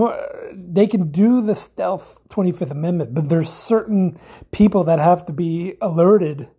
they 0.51 0.85
can 0.85 1.09
do 1.09 1.41
the 1.41 1.55
stealth 1.55 2.19
25th 2.29 2.71
Amendment, 2.71 3.13
but 3.13 3.29
there's 3.29 3.49
certain 3.49 4.17
people 4.51 4.83
that 4.83 4.99
have 4.99 5.25
to 5.27 5.33
be 5.33 5.75
alerted 5.81 6.49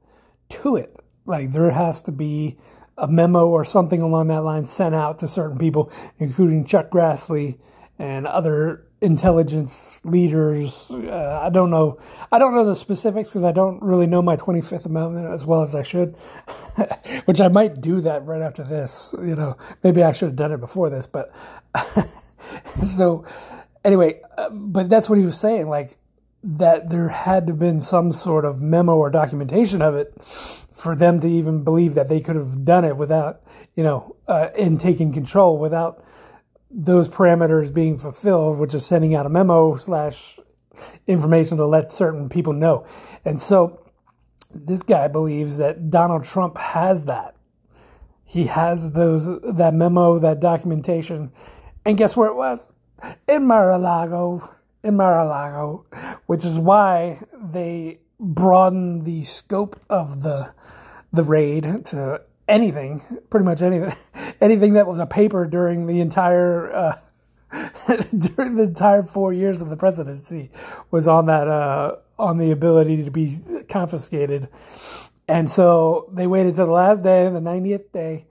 to 0.48 0.76
it. 0.76 0.96
Like 1.26 1.52
there 1.52 1.70
has 1.70 2.00
to 2.02 2.12
be 2.12 2.58
a 2.96 3.06
memo 3.06 3.46
or 3.46 3.64
something 3.64 4.00
along 4.00 4.28
that 4.28 4.42
line 4.42 4.64
sent 4.64 4.94
out 4.94 5.18
to 5.18 5.28
certain 5.28 5.58
people, 5.58 5.92
including 6.18 6.64
Chuck 6.64 6.90
Grassley 6.90 7.58
and 7.98 8.26
other 8.26 8.86
intelligence 9.00 10.00
leaders. 10.04 10.90
Uh, 10.90 11.40
I 11.42 11.50
don't 11.50 11.70
know. 11.70 11.98
I 12.30 12.38
don't 12.38 12.54
know 12.54 12.64
the 12.64 12.76
specifics 12.76 13.30
because 13.30 13.44
I 13.44 13.52
don't 13.52 13.82
really 13.82 14.06
know 14.06 14.22
my 14.22 14.36
25th 14.36 14.86
Amendment 14.86 15.32
as 15.32 15.46
well 15.46 15.62
as 15.62 15.74
I 15.74 15.82
should, 15.82 16.16
which 17.24 17.40
I 17.40 17.48
might 17.48 17.80
do 17.80 18.00
that 18.02 18.24
right 18.26 18.42
after 18.42 18.62
this. 18.62 19.14
You 19.18 19.36
know, 19.36 19.56
maybe 19.82 20.02
I 20.02 20.12
should 20.12 20.28
have 20.28 20.36
done 20.36 20.52
it 20.52 20.60
before 20.60 20.90
this, 20.90 21.06
but 21.06 21.34
so 22.82 23.24
anyway, 23.84 24.20
uh, 24.36 24.50
but 24.50 24.88
that's 24.88 25.08
what 25.08 25.18
he 25.18 25.24
was 25.24 25.38
saying. 25.38 25.68
Like 25.68 25.96
that 26.42 26.88
there 26.90 27.08
had 27.08 27.46
to 27.46 27.52
have 27.52 27.58
been 27.58 27.80
some 27.80 28.12
sort 28.12 28.44
of 28.44 28.62
memo 28.62 28.96
or 28.96 29.10
documentation 29.10 29.82
of 29.82 29.94
it 29.94 30.14
for 30.22 30.96
them 30.96 31.20
to 31.20 31.28
even 31.28 31.62
believe 31.62 31.94
that 31.94 32.08
they 32.08 32.20
could 32.20 32.36
have 32.36 32.64
done 32.64 32.84
it 32.84 32.96
without, 32.96 33.42
you 33.76 33.84
know, 33.84 34.16
uh, 34.26 34.48
in 34.56 34.78
taking 34.78 35.12
control 35.12 35.58
without 35.58 36.02
those 36.70 37.08
parameters 37.08 37.72
being 37.72 37.98
fulfilled, 37.98 38.58
which 38.58 38.74
is 38.74 38.86
sending 38.86 39.14
out 39.14 39.26
a 39.26 39.28
memo 39.28 39.76
slash 39.76 40.38
information 41.06 41.56
to 41.56 41.66
let 41.66 41.90
certain 41.90 42.28
people 42.28 42.52
know. 42.52 42.86
And 43.24 43.40
so 43.40 43.84
this 44.54 44.82
guy 44.82 45.08
believes 45.08 45.58
that 45.58 45.90
Donald 45.90 46.24
Trump 46.24 46.56
has 46.58 47.06
that. 47.06 47.34
He 48.24 48.44
has 48.44 48.92
those 48.92 49.26
that 49.42 49.74
memo, 49.74 50.18
that 50.20 50.40
documentation. 50.40 51.32
And 51.84 51.98
guess 51.98 52.16
where 52.16 52.28
it 52.28 52.36
was? 52.36 52.72
In 53.26 53.46
Mar-a-Lago. 53.46 54.48
In 54.82 54.96
Mar-a-Lago, 54.96 55.84
which 56.24 56.42
is 56.44 56.58
why 56.58 57.20
they 57.38 58.00
broadened 58.18 59.04
the 59.04 59.24
scope 59.24 59.78
of 59.90 60.22
the 60.22 60.54
the 61.12 61.22
raid 61.22 61.84
to 61.86 62.22
anything, 62.50 63.00
pretty 63.30 63.44
much 63.44 63.62
anything, 63.62 63.92
anything 64.40 64.74
that 64.74 64.86
was 64.86 64.98
a 64.98 65.06
paper 65.06 65.46
during 65.46 65.86
the 65.86 66.00
entire 66.00 66.72
uh, 66.72 66.98
during 68.18 68.56
the 68.56 68.64
entire 68.64 69.02
four 69.02 69.32
years 69.32 69.60
of 69.60 69.70
the 69.70 69.76
presidency 69.76 70.50
was 70.90 71.08
on 71.08 71.26
that 71.26 71.48
uh, 71.48 71.96
on 72.18 72.36
the 72.36 72.50
ability 72.50 73.02
to 73.04 73.10
be 73.10 73.34
confiscated, 73.68 74.48
and 75.28 75.48
so 75.48 76.10
they 76.12 76.26
waited 76.26 76.56
till 76.56 76.66
the 76.66 76.72
last 76.72 77.02
day, 77.02 77.24
the 77.28 77.40
90th 77.40 77.92
day, 77.92 78.26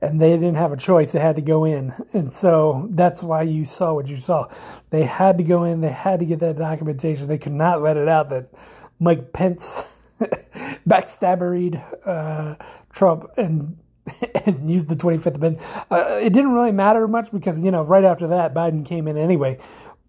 and 0.00 0.20
they 0.20 0.30
didn't 0.36 0.56
have 0.56 0.72
a 0.72 0.76
choice. 0.76 1.12
They 1.12 1.20
had 1.20 1.36
to 1.36 1.42
go 1.42 1.64
in, 1.64 1.92
and 2.12 2.32
so 2.32 2.88
that's 2.90 3.22
why 3.22 3.42
you 3.42 3.64
saw 3.64 3.94
what 3.94 4.06
you 4.06 4.18
saw. 4.18 4.46
They 4.90 5.04
had 5.04 5.38
to 5.38 5.44
go 5.44 5.64
in. 5.64 5.80
They 5.80 5.90
had 5.90 6.20
to 6.20 6.26
get 6.26 6.40
that 6.40 6.56
documentation. 6.56 7.26
They 7.26 7.38
could 7.38 7.52
not 7.52 7.82
let 7.82 7.96
it 7.96 8.08
out 8.08 8.28
that 8.30 8.50
Mike 9.00 9.32
Pence 9.32 9.84
backstabbered 10.88 11.82
uh, 12.06 12.56
Trump 12.92 13.30
and 13.36 13.78
and 14.46 14.68
used 14.68 14.88
the 14.88 14.96
25th 14.96 15.36
Amendment. 15.36 15.60
Uh, 15.90 16.18
it 16.20 16.32
didn't 16.32 16.52
really 16.52 16.72
matter 16.72 17.06
much 17.06 17.30
because, 17.30 17.62
you 17.62 17.70
know, 17.70 17.82
right 17.82 18.04
after 18.04 18.26
that, 18.28 18.54
Biden 18.54 18.84
came 18.84 19.06
in 19.06 19.16
anyway. 19.16 19.58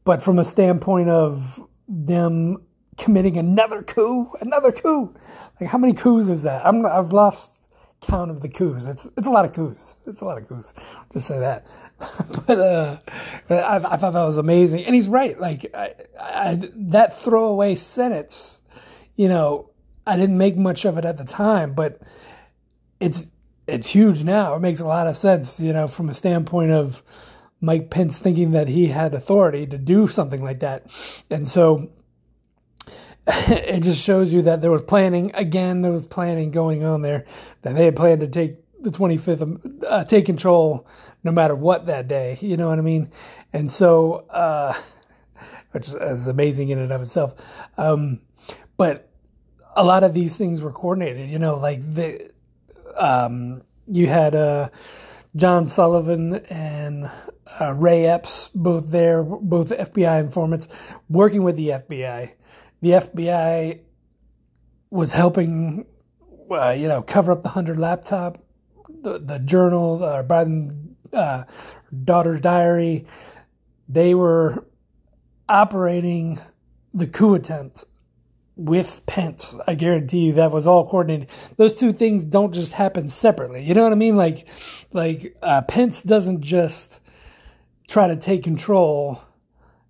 But 0.04 0.22
from 0.22 0.40
a 0.40 0.46
standpoint 0.46 1.10
of 1.10 1.60
them 1.88 2.64
committing 2.98 3.38
another 3.38 3.84
coup, 3.84 4.32
another 4.42 4.72
coup, 4.72 5.16
like 5.60 5.70
how 5.70 5.78
many 5.78 5.94
coups 5.94 6.28
is 6.28 6.44
that? 6.44 6.66
I'm, 6.66 6.86
I've 6.86 7.14
lost 7.14 7.64
count 8.02 8.30
of 8.30 8.42
the 8.42 8.50
coups. 8.50 8.86
It's 8.86 9.10
it's 9.18 9.28
a 9.28 9.32
lot 9.32 9.46
of 9.46 9.54
coups. 9.54 9.96
It's 10.06 10.22
a 10.22 10.26
lot 10.26 10.38
of 10.38 10.48
coups. 10.48 10.74
Just 11.14 11.28
say 11.28 11.40
that. 11.40 11.66
but 12.48 12.60
uh, 12.60 12.98
I, 13.50 13.76
I, 13.78 13.98
thought 13.98 14.12
that 14.12 14.26
was 14.26 14.38
amazing, 14.38 14.84
and 14.86 14.94
he's 14.94 15.08
right. 15.08 15.40
Like 15.40 15.66
I, 15.74 15.94
I, 16.20 16.70
that 16.76 17.22
throwaway 17.22 17.76
sentence, 17.76 18.62
you 19.16 19.30
know, 19.30 19.70
I 20.06 20.18
didn't 20.18 20.38
make 20.38 20.58
much 20.58 20.86
of 20.86 20.98
it 20.98 21.06
at 21.06 21.18
the 21.18 21.26
time, 21.26 21.74
but 21.74 22.02
it's 23.00 23.24
it's 23.68 23.88
huge 23.88 24.24
now. 24.24 24.56
It 24.56 24.60
makes 24.60 24.80
a 24.80 24.86
lot 24.86 25.08
of 25.08 25.16
sense, 25.16 25.60
you 25.60 25.72
know, 25.72 25.88
from 25.88 26.10
a 26.10 26.14
standpoint 26.14 26.72
of 26.72 27.02
Mike 27.62 27.90
Pence 27.90 28.20
thinking 28.20 28.52
that 28.52 28.68
he 28.68 28.88
had 28.88 29.14
authority 29.14 29.66
to 29.68 29.78
do 29.78 30.08
something 30.08 30.44
like 30.44 30.60
that. 30.60 30.88
And 31.30 31.48
so 31.48 31.90
it 33.28 33.82
just 33.82 34.02
shows 34.02 34.34
you 34.34 34.42
that 34.44 34.62
there 34.62 34.72
was 34.72 34.82
planning. 34.82 35.32
Again, 35.34 35.82
there 35.82 35.94
was 35.94 36.06
planning 36.06 36.52
going 36.52 36.84
on 36.84 37.02
there, 37.02 37.26
that 37.62 37.76
they 37.76 37.86
had 37.86 37.96
planned 37.96 38.20
to 38.20 38.28
take 38.28 38.58
the 38.82 38.90
25th, 38.90 39.86
uh, 39.88 40.04
take 40.04 40.26
control 40.26 40.86
no 41.24 41.32
matter 41.32 41.56
what 41.56 41.86
that 41.86 42.10
day. 42.10 42.38
You 42.42 42.58
know 42.58 42.68
what 42.68 42.80
I 42.80 42.82
mean? 42.82 43.10
And 43.54 43.72
so, 43.72 44.26
uh, 44.30 44.74
which 45.72 45.88
is 45.88 46.28
amazing 46.28 46.68
in 46.70 46.80
and 46.80 46.92
of 46.92 47.02
itself. 47.02 47.34
Um, 47.78 48.20
but 48.76 49.10
a 49.76 49.84
lot 49.84 50.04
of 50.04 50.14
these 50.14 50.38
things 50.38 50.62
were 50.62 50.72
coordinated, 50.72 51.30
you 51.30 51.40
know, 51.40 51.56
like 51.56 51.82
the, 51.94 52.32
um, 52.96 53.62
you 53.88 54.08
had 54.08 54.36
uh, 54.36 54.70
John 55.36 55.66
Sullivan 55.66 56.36
and 56.46 57.10
uh, 57.60 57.74
Ray 57.74 58.06
Epps, 58.06 58.50
both 58.54 58.90
there, 58.90 59.24
both 59.24 59.70
FBI 59.70 60.20
informants, 60.20 60.68
working 61.10 61.44
with 61.44 61.56
the 61.56 61.70
FBI. 61.70 62.32
The 62.82 62.90
FBI 62.90 63.80
was 64.90 65.14
helping, 65.14 65.86
uh, 66.52 66.72
you 66.72 66.88
know, 66.88 67.02
cover 67.02 67.32
up 67.32 67.42
the 67.42 67.50
Hunter 67.50 67.76
laptop, 67.76 68.44
the, 69.02 69.20
the 69.20 69.40
journal, 69.40 70.04
uh, 70.04 70.24
Biden 70.24 70.96
uh, 71.12 71.44
daughter's 72.04 72.42
diary. 72.42 73.06
They 73.90 74.14
were 74.14 74.66
operating 75.50 76.40
the 76.94 77.08
coup 77.08 77.34
attempt 77.34 77.86
with 78.56 79.06
Pence. 79.06 79.56
I 79.68 79.76
guarantee 79.76 80.20
you 80.20 80.34
that 80.34 80.52
was 80.52 80.68
all 80.68 80.88
coordinated. 80.88 81.30
Those 81.58 81.76
two 81.76 81.92
things 81.92 82.24
don't 82.24 82.54
just 82.54 82.72
happen 82.72 83.10
separately. 83.10 83.64
You 83.64 83.74
know 83.74 83.84
what 83.84 83.92
I 83.92 83.96
mean? 83.96 84.16
Like, 84.16 84.48
like 84.92 85.36
uh, 85.42 85.62
Pence 85.64 86.04
doesn't 86.04 86.42
just 86.42 87.00
try 87.88 88.08
to 88.08 88.16
take 88.16 88.44
control, 88.44 89.22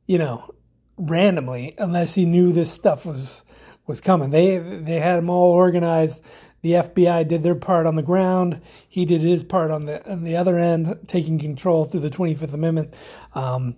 you 0.07 0.17
know, 0.17 0.53
randomly 0.97 1.73
unless 1.77 2.15
he 2.15 2.25
knew 2.25 2.51
this 2.53 2.71
stuff 2.71 3.05
was 3.05 3.43
was 3.85 3.99
coming. 3.99 4.29
They 4.29 4.57
they 4.57 4.99
had 4.99 5.17
them 5.17 5.29
all 5.29 5.51
organized. 5.51 6.21
The 6.61 6.71
FBI 6.73 7.27
did 7.27 7.43
their 7.43 7.55
part 7.55 7.85
on 7.85 7.97
the 7.97 8.03
ground. 8.03 8.61
He 8.87 9.03
did 9.03 9.19
his 9.19 9.43
part 9.43 9.71
on 9.71 9.85
the 9.85 10.09
on 10.09 10.23
the 10.23 10.37
other 10.37 10.57
end, 10.57 10.99
taking 11.07 11.37
control 11.37 11.85
through 11.85 11.99
the 11.99 12.09
Twenty 12.09 12.35
Fifth 12.35 12.53
Amendment. 12.53 12.93
Um, 13.33 13.75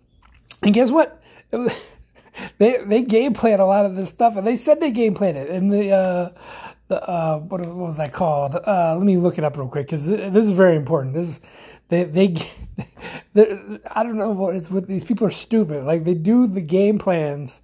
and 0.61 0.73
guess 0.73 0.91
what? 0.91 1.21
They 2.57 2.77
they 2.85 3.01
game 3.01 3.33
plan 3.33 3.59
a 3.59 3.65
lot 3.65 3.85
of 3.85 3.95
this 3.95 4.09
stuff, 4.09 4.35
and 4.35 4.45
they 4.45 4.57
said 4.57 4.79
they 4.79 4.91
game 4.91 5.13
planned 5.13 5.37
it. 5.37 5.49
And 5.49 5.71
the 5.71 5.91
uh, 5.91 6.29
the 6.87 7.09
uh, 7.09 7.39
what, 7.39 7.65
what 7.65 7.75
was 7.75 7.97
that 7.97 8.13
called? 8.13 8.55
Uh, 8.55 8.95
let 8.95 9.05
me 9.05 9.17
look 9.17 9.37
it 9.37 9.43
up 9.43 9.57
real 9.57 9.67
quick 9.67 9.87
because 9.87 10.05
this 10.05 10.43
is 10.43 10.51
very 10.51 10.75
important. 10.75 11.13
This 11.13 11.29
is 11.29 11.41
they 11.89 12.03
they, 12.03 12.35
I 13.91 14.03
don't 14.03 14.17
know 14.17 14.31
what 14.31 14.55
it's 14.55 14.69
with 14.69 14.87
these 14.87 15.03
people 15.03 15.27
are 15.27 15.31
stupid. 15.31 15.83
Like 15.85 16.03
they 16.03 16.13
do 16.13 16.47
the 16.47 16.61
game 16.61 16.99
plans, 16.99 17.61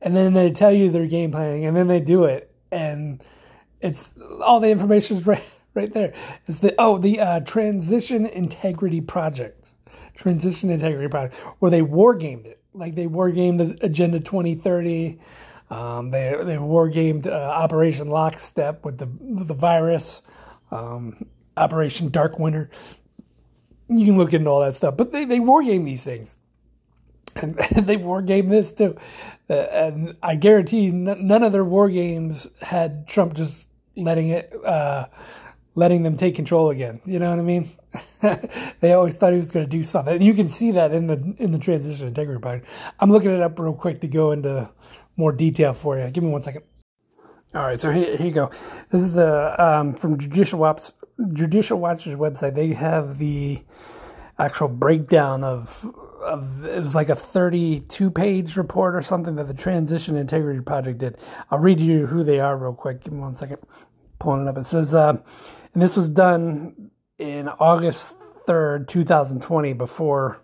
and 0.00 0.14
then 0.14 0.34
they 0.34 0.50
tell 0.50 0.72
you 0.72 0.90
they're 0.90 1.06
game 1.06 1.32
planning, 1.32 1.66
and 1.66 1.76
then 1.76 1.88
they 1.88 2.00
do 2.00 2.24
it, 2.24 2.52
and 2.70 3.22
it's 3.80 4.08
all 4.42 4.60
the 4.60 4.70
information 4.70 5.18
is 5.18 5.26
right 5.26 5.44
right 5.74 5.92
there. 5.92 6.12
It's 6.46 6.60
the 6.60 6.74
oh 6.78 6.98
the 6.98 7.20
uh, 7.20 7.40
transition 7.40 8.26
integrity 8.26 9.00
project, 9.00 9.70
transition 10.14 10.70
integrity 10.70 11.08
project, 11.08 11.34
where 11.58 11.70
they 11.70 11.82
war 11.82 12.14
gamed 12.14 12.46
it 12.46 12.59
like 12.74 12.94
they 12.94 13.06
war 13.06 13.30
gamed 13.30 13.60
the 13.60 13.84
Agenda 13.84 14.20
2030. 14.20 15.18
Um, 15.70 16.10
they 16.10 16.34
they 16.42 16.58
war 16.58 16.88
gamed 16.88 17.26
uh, 17.26 17.30
Operation 17.30 18.08
Lockstep 18.08 18.84
with 18.84 18.98
the 18.98 19.08
the 19.44 19.54
virus, 19.54 20.22
um, 20.70 21.24
Operation 21.56 22.10
Dark 22.10 22.38
Winter. 22.38 22.70
You 23.88 24.06
can 24.06 24.18
look 24.18 24.32
into 24.32 24.50
all 24.50 24.60
that 24.60 24.74
stuff, 24.74 24.96
but 24.96 25.12
they 25.12 25.24
they 25.24 25.40
war 25.40 25.62
game 25.62 25.84
these 25.84 26.04
things, 26.04 26.38
and, 27.36 27.54
they 27.76 27.96
war 27.96 28.22
game 28.22 28.48
this 28.48 28.72
too. 28.72 28.96
Uh, 29.48 29.54
and 29.54 30.16
I 30.22 30.36
guarantee 30.36 30.90
none 30.90 31.42
of 31.42 31.52
their 31.52 31.64
war 31.64 31.88
games 31.88 32.46
had 32.62 33.06
Trump 33.08 33.34
just 33.34 33.68
letting 33.96 34.30
it 34.30 34.52
uh, 34.64 35.06
letting 35.74 36.02
them 36.02 36.16
take 36.16 36.34
control 36.34 36.70
again. 36.70 37.00
You 37.04 37.18
know 37.18 37.30
what 37.30 37.38
I 37.38 37.42
mean? 37.42 37.70
they 38.80 38.92
always 38.92 39.16
thought 39.16 39.32
he 39.32 39.38
was 39.38 39.50
going 39.50 39.64
to 39.64 39.70
do 39.70 39.82
something. 39.82 40.14
And 40.14 40.24
you 40.24 40.34
can 40.34 40.48
see 40.48 40.70
that 40.72 40.92
in 40.92 41.06
the 41.06 41.34
in 41.38 41.50
the 41.50 41.58
transition 41.58 42.08
integrity 42.08 42.40
part. 42.40 42.64
I'm 42.98 43.10
looking 43.10 43.30
it 43.30 43.42
up 43.42 43.58
real 43.58 43.74
quick 43.74 44.00
to 44.02 44.08
go 44.08 44.32
into 44.32 44.70
more 45.16 45.32
detail 45.32 45.72
for 45.72 45.98
you. 45.98 46.08
Give 46.10 46.22
me 46.22 46.30
one 46.30 46.42
second. 46.42 46.62
All 47.52 47.62
right, 47.62 47.80
so 47.80 47.90
here, 47.90 48.16
here 48.16 48.26
you 48.26 48.32
go. 48.32 48.50
This 48.90 49.02
is 49.02 49.12
the 49.12 49.60
um, 49.62 49.94
from 49.94 50.18
Judicial 50.18 50.60
Watch, 50.60 50.90
Judicial 51.32 51.80
Watch's 51.80 52.14
website. 52.14 52.54
They 52.54 52.68
have 52.68 53.18
the 53.18 53.62
actual 54.38 54.68
breakdown 54.68 55.42
of 55.42 55.84
of 56.22 56.64
it 56.64 56.80
was 56.82 56.94
like 56.94 57.08
a 57.08 57.16
32 57.16 58.10
page 58.10 58.56
report 58.56 58.94
or 58.94 59.02
something 59.02 59.36
that 59.36 59.48
the 59.48 59.54
Transition 59.54 60.16
Integrity 60.16 60.60
Project 60.60 60.98
did. 60.98 61.18
I'll 61.50 61.58
read 61.58 61.80
you 61.80 62.06
who 62.06 62.22
they 62.22 62.40
are 62.40 62.56
real 62.56 62.74
quick. 62.74 63.02
Give 63.02 63.12
me 63.12 63.20
one 63.20 63.32
second. 63.32 63.58
Pulling 64.18 64.42
it 64.42 64.48
up. 64.48 64.58
It 64.58 64.64
says, 64.64 64.94
uh, 64.94 65.16
and 65.72 65.82
this 65.82 65.96
was 65.96 66.08
done 66.08 66.89
in 67.20 67.48
August 67.48 68.14
3rd, 68.48 68.88
2020, 68.88 69.74
before 69.74 70.40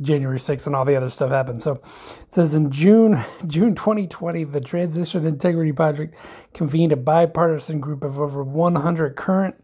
January 0.00 0.38
6th 0.38 0.66
and 0.66 0.74
all 0.74 0.84
the 0.84 0.96
other 0.96 1.08
stuff 1.08 1.30
happened. 1.30 1.62
So 1.62 1.74
it 1.74 2.32
says 2.32 2.54
in 2.54 2.72
June 2.72 3.22
June 3.46 3.74
2020, 3.74 4.44
the 4.44 4.60
Transition 4.60 5.24
Integrity 5.24 5.72
Project 5.72 6.14
convened 6.52 6.92
a 6.92 6.96
bipartisan 6.96 7.80
group 7.80 8.02
of 8.02 8.18
over 8.18 8.42
100 8.42 9.16
current 9.16 9.54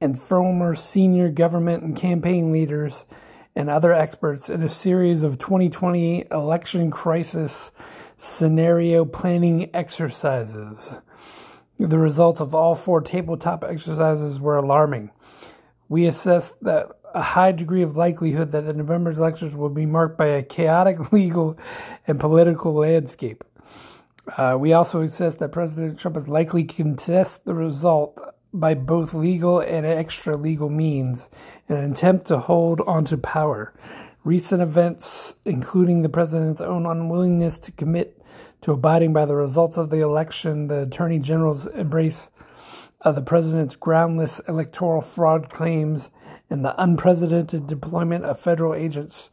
and 0.00 0.20
former 0.20 0.74
senior 0.74 1.30
government 1.30 1.84
and 1.84 1.96
campaign 1.96 2.52
leaders 2.52 3.06
and 3.54 3.70
other 3.70 3.92
experts 3.92 4.50
in 4.50 4.62
a 4.62 4.68
series 4.68 5.22
of 5.22 5.38
2020 5.38 6.26
election 6.30 6.90
crisis 6.90 7.70
scenario 8.16 9.04
planning 9.04 9.70
exercises. 9.74 10.92
The 11.78 11.98
results 11.98 12.40
of 12.40 12.54
all 12.54 12.74
four 12.74 13.00
tabletop 13.00 13.62
exercises 13.62 14.40
were 14.40 14.56
alarming. 14.56 15.10
We 15.88 16.06
assess 16.06 16.52
that 16.62 16.88
a 17.14 17.22
high 17.22 17.52
degree 17.52 17.82
of 17.82 17.96
likelihood 17.96 18.52
that 18.52 18.66
the 18.66 18.74
November's 18.74 19.18
elections 19.18 19.56
will 19.56 19.70
be 19.70 19.86
marked 19.86 20.18
by 20.18 20.26
a 20.26 20.42
chaotic 20.42 21.12
legal 21.12 21.58
and 22.06 22.20
political 22.20 22.74
landscape. 22.74 23.44
Uh, 24.36 24.56
we 24.58 24.72
also 24.72 25.00
assess 25.02 25.36
that 25.36 25.52
President 25.52 25.98
Trump 25.98 26.16
is 26.16 26.28
likely 26.28 26.64
to 26.64 26.74
contest 26.74 27.44
the 27.44 27.54
result 27.54 28.20
by 28.52 28.74
both 28.74 29.14
legal 29.14 29.60
and 29.60 29.86
extra 29.86 30.36
legal 30.36 30.68
means 30.68 31.28
in 31.68 31.76
an 31.76 31.92
attempt 31.92 32.26
to 32.26 32.38
hold 32.38 32.80
onto 32.82 33.16
power. 33.16 33.72
Recent 34.24 34.60
events, 34.60 35.36
including 35.44 36.02
the 36.02 36.08
president's 36.08 36.60
own 36.60 36.86
unwillingness 36.86 37.58
to 37.60 37.72
commit 37.72 38.20
to 38.62 38.72
abiding 38.72 39.12
by 39.12 39.24
the 39.24 39.36
results 39.36 39.76
of 39.76 39.90
the 39.90 40.00
election, 40.00 40.66
the 40.66 40.82
attorney 40.82 41.18
general's 41.18 41.66
embrace 41.68 42.30
of 43.06 43.14
the 43.14 43.22
president's 43.22 43.76
groundless 43.76 44.40
electoral 44.48 45.00
fraud 45.00 45.48
claims, 45.48 46.10
and 46.50 46.64
the 46.64 46.74
unprecedented 46.82 47.68
deployment 47.68 48.24
of 48.24 48.40
federal 48.40 48.74
agents 48.74 49.30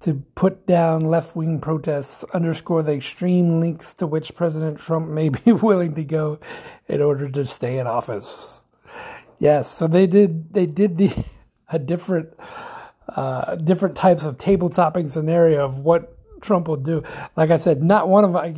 to 0.00 0.14
put 0.34 0.66
down 0.66 1.00
left 1.00 1.36
wing 1.36 1.60
protests 1.60 2.24
underscore 2.34 2.82
the 2.82 2.92
extreme 2.92 3.60
lengths 3.60 3.94
to 3.94 4.04
which 4.04 4.34
President 4.34 4.78
Trump 4.80 5.08
may 5.08 5.28
be 5.28 5.52
willing 5.52 5.94
to 5.94 6.02
go 6.02 6.40
in 6.88 7.00
order 7.00 7.28
to 7.28 7.46
stay 7.46 7.78
in 7.78 7.86
office. 7.86 8.64
Yes, 9.38 9.70
so 9.70 9.86
they 9.86 10.08
did 10.08 10.52
they 10.52 10.66
did 10.66 10.98
the 10.98 11.24
a 11.68 11.78
different 11.78 12.30
uh, 13.08 13.54
different 13.54 13.96
types 13.96 14.24
of 14.24 14.38
table 14.38 14.70
topping 14.70 15.06
scenario 15.06 15.64
of 15.64 15.78
what 15.78 16.18
Trump 16.40 16.66
will 16.66 16.76
do. 16.76 17.04
Like 17.36 17.50
I 17.50 17.58
said, 17.58 17.80
not 17.80 18.08
one 18.08 18.24
of 18.24 18.34
I 18.34 18.48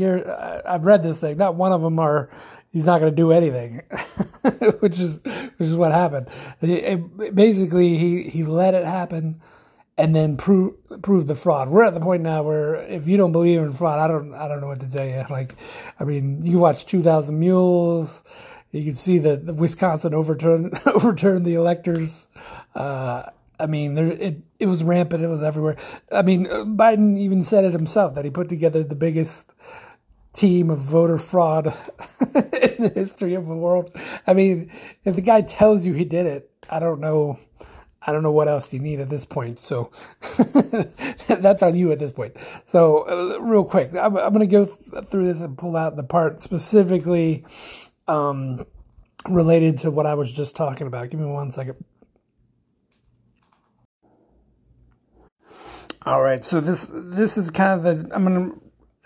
I've 0.67 0.87
read 0.87 1.03
this 1.03 1.21
thing. 1.21 1.37
Not 1.37 1.57
one 1.57 1.73
of 1.73 1.83
them 1.83 1.99
are 1.99 2.31
he's 2.71 2.85
not 2.85 3.01
going 3.01 3.13
to 3.13 3.17
do 3.17 3.33
anything, 3.33 3.83
which 4.81 5.01
is 5.01 5.19
which 5.25 5.69
is 5.69 5.75
what 5.75 5.93
happened. 5.93 6.29
It, 6.61 6.71
it, 6.71 7.35
basically, 7.35 7.99
he 7.99 8.25
he 8.25 8.45
let 8.45 8.75
it 8.75 8.85
happen 8.85 9.41
and 9.99 10.15
then 10.15 10.37
prove 10.37 10.75
prove 11.03 11.27
the 11.27 11.35
fraud. 11.35 11.69
We're 11.69 11.85
at 11.85 11.95
the 11.95 12.01
point 12.01 12.23
now 12.23 12.43
where 12.43 12.77
if 12.77 13.07
you 13.09 13.17
don't 13.17 13.33
believe 13.33 13.61
in 13.61 13.73
fraud, 13.73 13.99
I 13.99 14.09
don't 14.09 14.35
I 14.35 14.49
don't 14.49 14.61
know 14.61 14.69
what 14.69 14.81
to 14.81 14.91
tell 14.91 15.07
you. 15.07 15.25
Like, 15.31 15.55
I 15.99 16.05
mean, 16.05 16.45
you 16.45 16.59
watch 16.59 16.87
Two 16.87 17.03
Thousand 17.03 17.39
Mules, 17.39 18.23
you 18.73 18.85
can 18.85 18.95
see 18.95 19.19
that 19.19 19.45
Wisconsin 19.45 20.15
overturned 20.15 20.79
overturned 20.87 21.47
the 21.47 21.55
electors. 21.55 22.29
Uh, 22.75 23.25
I 23.59 23.67
mean, 23.67 23.95
there, 23.95 24.09
it 24.09 24.43
it 24.59 24.67
was 24.67 24.85
rampant. 24.85 25.23
It 25.23 25.29
was 25.29 25.43
everywhere. 25.43 25.77
I 26.13 26.23
mean, 26.23 26.47
Biden 26.47 27.19
even 27.19 27.43
said 27.43 27.65
it 27.65 27.73
himself 27.73 28.15
that 28.15 28.25
he 28.25 28.31
put 28.31 28.49
together 28.49 28.83
the 28.83 28.95
biggest 28.95 29.55
team 30.37 30.71
of 30.71 30.79
voter 30.79 31.19
fraud 31.19 31.67
in 32.21 32.83
the 32.83 32.93
history 32.95 33.35
of 33.35 33.47
the 33.47 33.55
world. 33.55 33.91
I 34.27 34.35
mean, 34.35 34.71
if 35.05 35.17
the 35.17 35.23
guy 35.23 35.41
tells 35.41 35.87
you 35.87 35.95
he 35.95 36.05
did 36.05 36.27
it, 36.27 36.51
I 36.69 36.79
don't 36.79 37.01
know 37.01 37.39
I 38.07 38.13
don't 38.13 38.23
know 38.23 38.31
what 38.31 38.47
else 38.47 38.73
you 38.73 38.79
need 38.79 39.01
at 39.01 39.11
this 39.11 39.25
point. 39.25 39.59
So 39.59 39.91
that's 41.27 41.63
on 41.63 41.75
you 41.75 41.91
at 41.91 41.99
this 41.99 42.13
point. 42.13 42.37
So, 42.65 43.09
uh, 43.09 43.41
real 43.41 43.65
quick, 43.65 43.91
I'm, 43.95 44.17
I'm 44.17 44.33
going 44.33 44.41
to 44.41 44.47
go 44.47 44.67
th- 44.67 45.07
through 45.07 45.25
this 45.25 45.41
and 45.41 45.59
pull 45.59 45.77
out 45.77 45.97
the 45.97 46.05
part 46.05 46.41
specifically 46.41 47.45
um, 48.07 48.65
related 49.29 49.79
to 49.79 49.91
what 49.91 50.07
I 50.07 50.15
was 50.15 50.31
just 50.31 50.55
talking 50.55 50.87
about. 50.87 51.11
Give 51.11 51.19
me 51.19 51.27
one 51.27 51.51
second. 51.51 51.85
All 56.03 56.23
right, 56.23 56.45
so 56.45 56.61
this 56.61 56.93
this 56.95 57.37
is 57.37 57.51
kind 57.51 57.81
of 57.81 57.83
the 57.83 58.15
I'm 58.15 58.23
gonna 58.23 58.53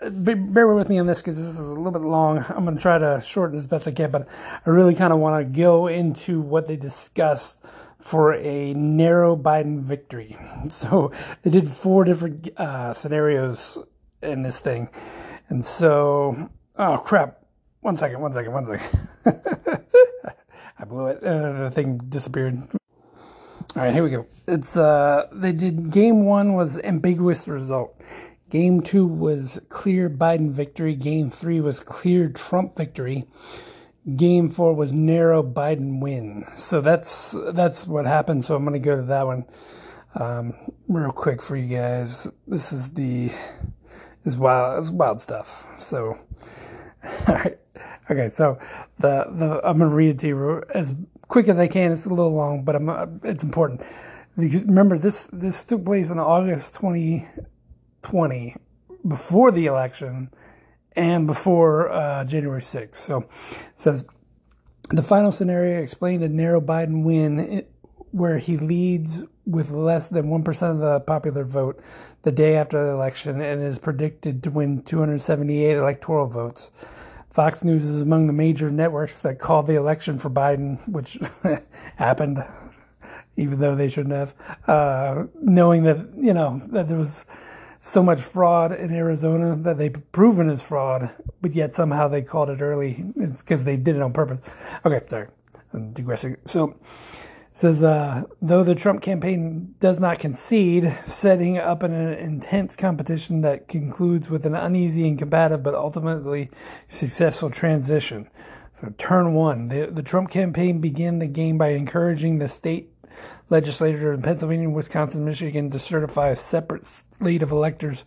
bear 0.09 0.73
with 0.73 0.89
me 0.89 0.97
on 0.97 1.05
this 1.05 1.19
because 1.19 1.37
this 1.37 1.47
is 1.47 1.59
a 1.59 1.73
little 1.73 1.91
bit 1.91 2.01
long. 2.01 2.43
I'm 2.49 2.65
gonna 2.65 2.79
try 2.79 2.97
to 2.97 3.21
shorten 3.25 3.57
as 3.57 3.67
best 3.67 3.87
I 3.87 3.91
can, 3.91 4.11
but 4.11 4.27
I 4.65 4.69
really 4.69 4.95
kind 4.95 5.13
of 5.13 5.19
want 5.19 5.45
to 5.45 5.61
go 5.61 5.87
into 5.87 6.41
what 6.41 6.67
they 6.67 6.75
discussed 6.75 7.61
for 7.99 8.33
a 8.33 8.73
narrow 8.73 9.35
Biden 9.35 9.81
victory. 9.81 10.37
So 10.69 11.11
they 11.41 11.49
did 11.49 11.67
four 11.67 12.03
different 12.03 12.49
uh, 12.57 12.93
scenarios 12.93 13.77
in 14.21 14.43
this 14.43 14.59
thing. 14.59 14.89
And 15.49 15.63
so, 15.63 16.49
oh 16.77 16.97
crap. 16.97 17.39
One 17.81 17.97
second, 17.97 18.21
one 18.21 18.31
second, 18.31 18.53
one 18.53 18.65
second. 18.65 19.09
I 20.77 20.85
blew 20.85 21.07
it. 21.07 21.23
Uh, 21.23 21.63
the 21.63 21.71
thing 21.71 21.97
disappeared. 21.97 22.61
All 23.75 23.83
right, 23.83 23.93
here 23.93 24.03
we 24.03 24.09
go. 24.09 24.27
It's 24.47 24.77
uh, 24.77 25.27
they 25.31 25.51
did 25.51 25.91
game 25.91 26.25
one 26.25 26.53
was 26.53 26.77
ambiguous 26.79 27.47
result. 27.47 27.99
Game 28.51 28.81
two 28.81 29.07
was 29.07 29.59
clear 29.69 30.09
Biden 30.09 30.51
victory. 30.51 30.93
Game 30.93 31.31
three 31.31 31.59
was 31.59 31.79
clear 31.79 32.29
Trump 32.29 32.77
victory 32.77 33.25
game 34.15 34.49
four 34.49 34.73
was 34.73 34.91
narrow 34.91 35.43
Biden 35.43 35.99
win. 35.99 36.45
So 36.55 36.81
that's 36.81 37.35
that's 37.53 37.87
what 37.87 38.05
happened. 38.05 38.43
So 38.43 38.55
I'm 38.55 38.63
going 38.63 38.73
to 38.73 38.79
go 38.79 38.95
to 38.95 39.03
that 39.03 39.25
one 39.25 39.45
um, 40.15 40.53
real 40.87 41.11
quick 41.11 41.41
for 41.41 41.55
you 41.55 41.75
guys. 41.77 42.27
This 42.47 42.73
is 42.73 42.89
the 42.93 43.31
is 44.25 44.37
wild 44.37 44.83
is 44.83 44.91
wild 44.91 45.21
stuff. 45.21 45.65
So 45.77 46.17
all 47.27 47.35
right, 47.35 47.59
okay. 48.09 48.29
So 48.29 48.59
the 48.99 49.27
the 49.29 49.61
I'm 49.63 49.77
going 49.77 49.89
to 49.89 49.95
read 49.95 50.11
it 50.11 50.19
to 50.19 50.27
you 50.27 50.63
as 50.73 50.93
quick 51.27 51.47
as 51.47 51.59
I 51.59 51.67
can. 51.67 51.91
It's 51.91 52.05
a 52.05 52.09
little 52.09 52.33
long, 52.33 52.63
but 52.63 52.75
I'm 52.75 52.89
uh, 52.89 53.05
it's 53.23 53.43
important. 53.43 53.83
Remember 54.37 54.97
this 54.97 55.27
this 55.31 55.63
took 55.63 55.85
place 55.85 56.09
in 56.09 56.17
August 56.17 56.79
2020 58.01 58.55
before 59.07 59.51
the 59.51 59.65
election 59.65 60.29
and 60.93 61.25
before 61.25 61.91
uh, 61.91 62.23
January 62.25 62.61
6th. 62.61 62.95
So 62.95 63.27
says 63.75 64.05
the 64.89 65.03
final 65.03 65.31
scenario 65.31 65.81
explained 65.81 66.23
a 66.23 66.29
narrow 66.29 66.61
Biden 66.61 67.03
win 67.03 67.65
where 68.11 68.37
he 68.37 68.57
leads 68.57 69.23
with 69.45 69.71
less 69.71 70.09
than 70.09 70.25
1% 70.25 70.71
of 70.71 70.79
the 70.79 70.99
popular 70.99 71.43
vote 71.43 71.81
the 72.23 72.31
day 72.31 72.55
after 72.55 72.85
the 72.85 72.91
election 72.91 73.41
and 73.41 73.61
is 73.61 73.79
predicted 73.79 74.43
to 74.43 74.51
win 74.51 74.83
278 74.83 75.77
electoral 75.77 76.27
votes. 76.27 76.71
Fox 77.31 77.63
News 77.63 77.85
is 77.85 78.01
among 78.01 78.27
the 78.27 78.33
major 78.33 78.69
networks 78.69 79.21
that 79.21 79.39
called 79.39 79.65
the 79.65 79.75
election 79.75 80.19
for 80.19 80.29
Biden, 80.29 80.85
which 80.87 81.17
happened, 81.95 82.43
even 83.37 83.61
though 83.61 83.73
they 83.73 83.87
shouldn't 83.87 84.13
have, 84.13 84.35
uh, 84.67 85.23
knowing 85.41 85.83
that, 85.83 86.09
you 86.17 86.33
know, 86.33 86.61
that 86.71 86.89
there 86.89 86.97
was 86.97 87.25
so 87.81 88.03
much 88.03 88.21
fraud 88.21 88.71
in 88.71 88.93
Arizona 88.93 89.55
that 89.55 89.79
they've 89.79 90.11
proven 90.11 90.49
is 90.49 90.61
fraud, 90.61 91.09
but 91.41 91.53
yet 91.53 91.73
somehow 91.73 92.07
they 92.07 92.21
called 92.21 92.51
it 92.51 92.61
early. 92.61 93.03
It's 93.15 93.41
because 93.41 93.65
they 93.65 93.75
did 93.75 93.95
it 93.95 94.01
on 94.03 94.13
purpose. 94.13 94.49
Okay, 94.85 95.01
sorry, 95.07 95.27
I'm 95.73 95.91
digressing. 95.91 96.37
So 96.45 96.75
says 97.53 97.83
uh, 97.83 98.23
though 98.41 98.63
the 98.63 98.75
Trump 98.75 99.01
campaign 99.01 99.75
does 99.79 99.99
not 99.99 100.19
concede, 100.19 100.95
setting 101.05 101.57
up 101.57 101.83
an, 101.83 101.91
an 101.91 102.13
intense 102.13 102.75
competition 102.75 103.41
that 103.41 103.67
concludes 103.67 104.29
with 104.29 104.45
an 104.45 104.55
uneasy 104.55 105.07
and 105.07 105.19
combative 105.19 105.61
but 105.61 105.75
ultimately 105.75 106.49
successful 106.87 107.49
transition. 107.49 108.29
So 108.73 108.93
turn 108.97 109.33
one, 109.33 109.67
the 109.67 109.87
the 109.87 110.03
Trump 110.03 110.29
campaign 110.29 110.79
began 110.79 111.19
the 111.19 111.27
game 111.27 111.57
by 111.57 111.69
encouraging 111.69 112.37
the 112.37 112.47
state 112.47 112.90
legislature 113.51 114.13
in 114.13 114.21
Pennsylvania, 114.21 114.69
Wisconsin, 114.69 115.25
Michigan 115.25 115.69
to 115.69 115.77
certify 115.77 116.29
a 116.29 116.35
separate 116.35 116.85
slate 116.85 117.43
of 117.43 117.51
electors 117.51 118.05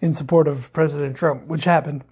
in 0.00 0.12
support 0.12 0.46
of 0.46 0.72
President 0.72 1.16
Trump, 1.16 1.46
which 1.46 1.64
happened. 1.64 2.04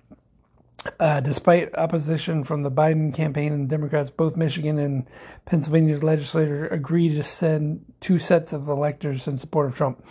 Uh, 0.98 1.20
despite 1.20 1.76
opposition 1.76 2.42
from 2.42 2.62
the 2.62 2.70
Biden 2.70 3.12
campaign 3.12 3.52
and 3.52 3.68
Democrats, 3.68 4.10
both 4.10 4.34
Michigan 4.34 4.78
and 4.78 5.06
Pennsylvania's 5.44 6.02
legislature 6.02 6.66
agreed 6.68 7.14
to 7.16 7.22
send 7.22 7.84
two 8.00 8.18
sets 8.18 8.54
of 8.54 8.66
electors 8.66 9.28
in 9.28 9.36
support 9.36 9.66
of 9.66 9.74
Trump. 9.74 10.02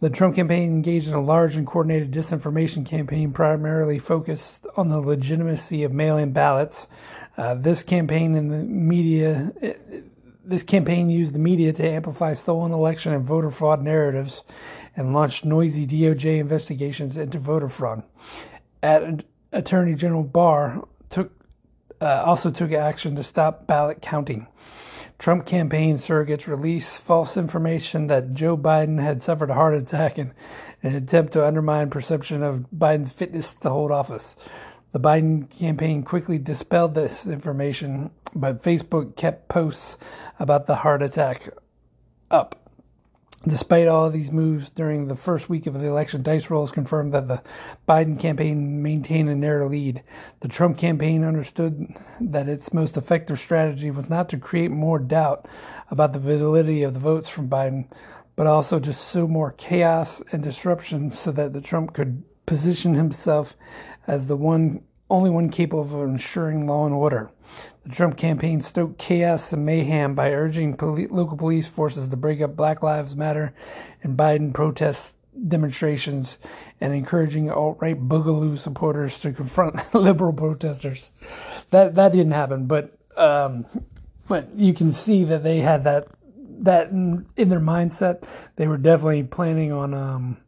The 0.00 0.10
Trump 0.10 0.36
campaign 0.36 0.64
engaged 0.64 1.08
in 1.08 1.14
a 1.14 1.22
large 1.22 1.56
and 1.56 1.66
coordinated 1.66 2.12
disinformation 2.12 2.84
campaign 2.84 3.32
primarily 3.32 3.98
focused 3.98 4.66
on 4.76 4.90
the 4.90 5.00
legitimacy 5.00 5.82
of 5.84 5.92
mail 5.92 6.18
in 6.18 6.32
ballots. 6.32 6.86
Uh, 7.38 7.54
this 7.54 7.82
campaign 7.82 8.34
and 8.34 8.50
the 8.50 8.58
media 8.58 9.52
this 10.46 10.62
campaign 10.62 11.10
used 11.10 11.34
the 11.34 11.38
media 11.38 11.72
to 11.72 11.86
amplify 11.86 12.32
stolen 12.32 12.72
election 12.72 13.12
and 13.12 13.24
voter 13.24 13.50
fraud 13.50 13.82
narratives 13.82 14.42
and 14.94 15.12
launched 15.12 15.44
noisy 15.44 15.86
DOJ 15.86 16.38
investigations 16.38 17.16
into 17.16 17.38
voter 17.38 17.68
fraud. 17.68 18.02
At 18.82 19.24
Attorney 19.52 19.94
General 19.94 20.22
Barr 20.22 20.86
took 21.10 21.32
uh, 22.00 22.22
also 22.24 22.50
took 22.50 22.72
action 22.72 23.16
to 23.16 23.22
stop 23.22 23.66
ballot 23.66 24.02
counting. 24.02 24.46
Trump 25.18 25.46
campaign 25.46 25.96
surrogates 25.96 26.46
released 26.46 27.00
false 27.00 27.36
information 27.38 28.06
that 28.08 28.34
Joe 28.34 28.56
Biden 28.56 29.00
had 29.00 29.22
suffered 29.22 29.48
a 29.48 29.54
heart 29.54 29.74
attack 29.74 30.18
in 30.18 30.32
an 30.82 30.94
attempt 30.94 31.32
to 31.32 31.46
undermine 31.46 31.88
perception 31.88 32.42
of 32.42 32.66
Biden's 32.76 33.12
fitness 33.12 33.54
to 33.56 33.70
hold 33.70 33.90
office. 33.90 34.36
The 34.96 35.02
Biden 35.02 35.50
campaign 35.50 36.04
quickly 36.04 36.38
dispelled 36.38 36.94
this 36.94 37.26
information, 37.26 38.12
but 38.34 38.62
Facebook 38.62 39.14
kept 39.14 39.46
posts 39.46 39.98
about 40.38 40.64
the 40.64 40.76
heart 40.76 41.02
attack 41.02 41.50
up. 42.30 42.70
Despite 43.46 43.88
all 43.88 44.08
these 44.08 44.32
moves 44.32 44.70
during 44.70 45.08
the 45.08 45.14
first 45.14 45.50
week 45.50 45.66
of 45.66 45.74
the 45.74 45.86
election, 45.86 46.22
dice 46.22 46.48
rolls 46.48 46.70
confirmed 46.70 47.12
that 47.12 47.28
the 47.28 47.42
Biden 47.86 48.18
campaign 48.18 48.82
maintained 48.82 49.28
a 49.28 49.34
narrow 49.34 49.68
lead. 49.68 50.02
The 50.40 50.48
Trump 50.48 50.78
campaign 50.78 51.24
understood 51.24 51.94
that 52.18 52.48
its 52.48 52.72
most 52.72 52.96
effective 52.96 53.38
strategy 53.38 53.90
was 53.90 54.08
not 54.08 54.30
to 54.30 54.38
create 54.38 54.70
more 54.70 54.98
doubt 54.98 55.46
about 55.90 56.14
the 56.14 56.18
validity 56.18 56.82
of 56.82 56.94
the 56.94 57.00
votes 57.00 57.28
from 57.28 57.50
Biden, 57.50 57.86
but 58.34 58.46
also 58.46 58.80
to 58.80 58.94
sow 58.94 59.28
more 59.28 59.52
chaos 59.58 60.22
and 60.32 60.42
disruption 60.42 61.10
so 61.10 61.30
that 61.32 61.52
the 61.52 61.60
Trump 61.60 61.92
could 61.92 62.22
position 62.46 62.94
himself 62.94 63.54
as 64.06 64.26
the 64.26 64.36
one 64.36 64.82
only 65.08 65.30
one 65.30 65.50
capable 65.50 65.82
of 65.82 66.08
ensuring 66.08 66.66
law 66.66 66.86
and 66.86 66.94
order. 66.94 67.30
The 67.84 67.94
Trump 67.94 68.16
campaign 68.16 68.60
stoked 68.60 68.98
chaos 68.98 69.52
and 69.52 69.64
mayhem 69.64 70.14
by 70.14 70.32
urging 70.32 70.76
poli- 70.76 71.06
local 71.06 71.36
police 71.36 71.68
forces 71.68 72.08
to 72.08 72.16
break 72.16 72.40
up 72.40 72.56
Black 72.56 72.82
Lives 72.82 73.14
Matter 73.14 73.54
and 74.02 74.16
Biden 74.18 74.52
protest 74.52 75.14
demonstrations 75.48 76.38
and 76.80 76.92
encouraging 76.92 77.50
alt-right 77.50 78.08
boogaloo 78.08 78.58
supporters 78.58 79.18
to 79.20 79.32
confront 79.32 79.94
liberal 79.94 80.32
protesters. 80.32 81.10
That 81.70 81.94
that 81.94 82.12
didn't 82.12 82.32
happen, 82.32 82.66
but 82.66 82.96
um, 83.16 83.66
but 84.28 84.48
you 84.56 84.74
can 84.74 84.90
see 84.90 85.24
that 85.24 85.42
they 85.42 85.58
had 85.58 85.84
that 85.84 86.08
that 86.58 86.90
in, 86.90 87.26
in 87.36 87.48
their 87.48 87.60
mindset. 87.60 88.24
They 88.56 88.66
were 88.66 88.78
definitely 88.78 89.22
planning 89.22 89.72
on 89.72 89.94
um, 89.94 90.38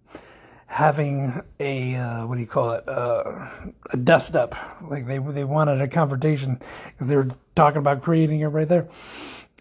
having 0.68 1.42
a 1.58 1.96
uh, 1.96 2.26
what 2.26 2.36
do 2.36 2.40
you 2.40 2.46
call 2.46 2.72
it? 2.72 2.88
Uh, 2.88 3.48
a 3.90 3.96
dust 3.96 4.36
up. 4.36 4.54
Like 4.88 5.06
they 5.06 5.18
they 5.18 5.44
wanted 5.44 5.80
a 5.80 5.88
confrontation 5.88 6.60
because 6.92 7.08
they 7.08 7.16
were 7.16 7.28
talking 7.56 7.78
about 7.78 8.02
creating 8.02 8.40
it 8.40 8.46
right 8.46 8.68
there 8.68 8.86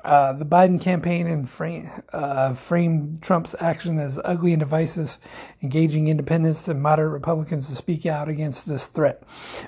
uh, 0.04 0.32
the 0.34 0.46
Biden 0.46 0.80
campaign 0.80 1.26
and 1.26 1.50
frame, 1.50 1.90
uh, 2.14 2.54
framed 2.54 3.22
Trump's 3.22 3.56
action 3.60 3.98
as 3.98 4.20
ugly 4.24 4.54
and 4.54 4.60
divisive, 4.60 5.18
engaging 5.64 6.08
independents 6.08 6.68
and 6.68 6.82
moderate 6.82 7.12
Republicans 7.12 7.68
to 7.70 7.76
speak 7.76 8.06
out 8.06 8.30
against 8.30 8.68
this 8.68 8.88
threat. 8.88 9.24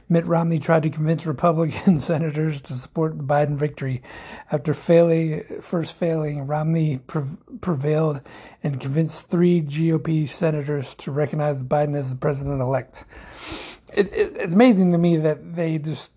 Mitt 0.07 0.25
Romney 0.25 0.59
tried 0.59 0.83
to 0.83 0.89
convince 0.89 1.25
Republican 1.25 1.99
senators 1.99 2.61
to 2.61 2.73
support 2.73 3.17
the 3.17 3.23
Biden 3.23 3.57
victory. 3.57 4.03
After 4.51 4.73
failing, 4.75 5.43
first 5.61 5.93
failing, 5.93 6.45
Romney 6.45 6.99
pre- 6.99 7.37
prevailed 7.59 8.21
and 8.61 8.79
convinced 8.79 9.29
three 9.29 9.61
GOP 9.61 10.29
senators 10.29 10.93
to 10.95 11.11
recognize 11.11 11.61
Biden 11.61 11.97
as 11.97 12.11
the 12.11 12.15
president 12.15 12.61
elect. 12.61 13.03
It, 13.93 14.13
it, 14.13 14.37
it's 14.37 14.53
amazing 14.53 14.91
to 14.91 14.99
me 14.99 15.17
that 15.17 15.55
they 15.55 15.79
just 15.79 16.11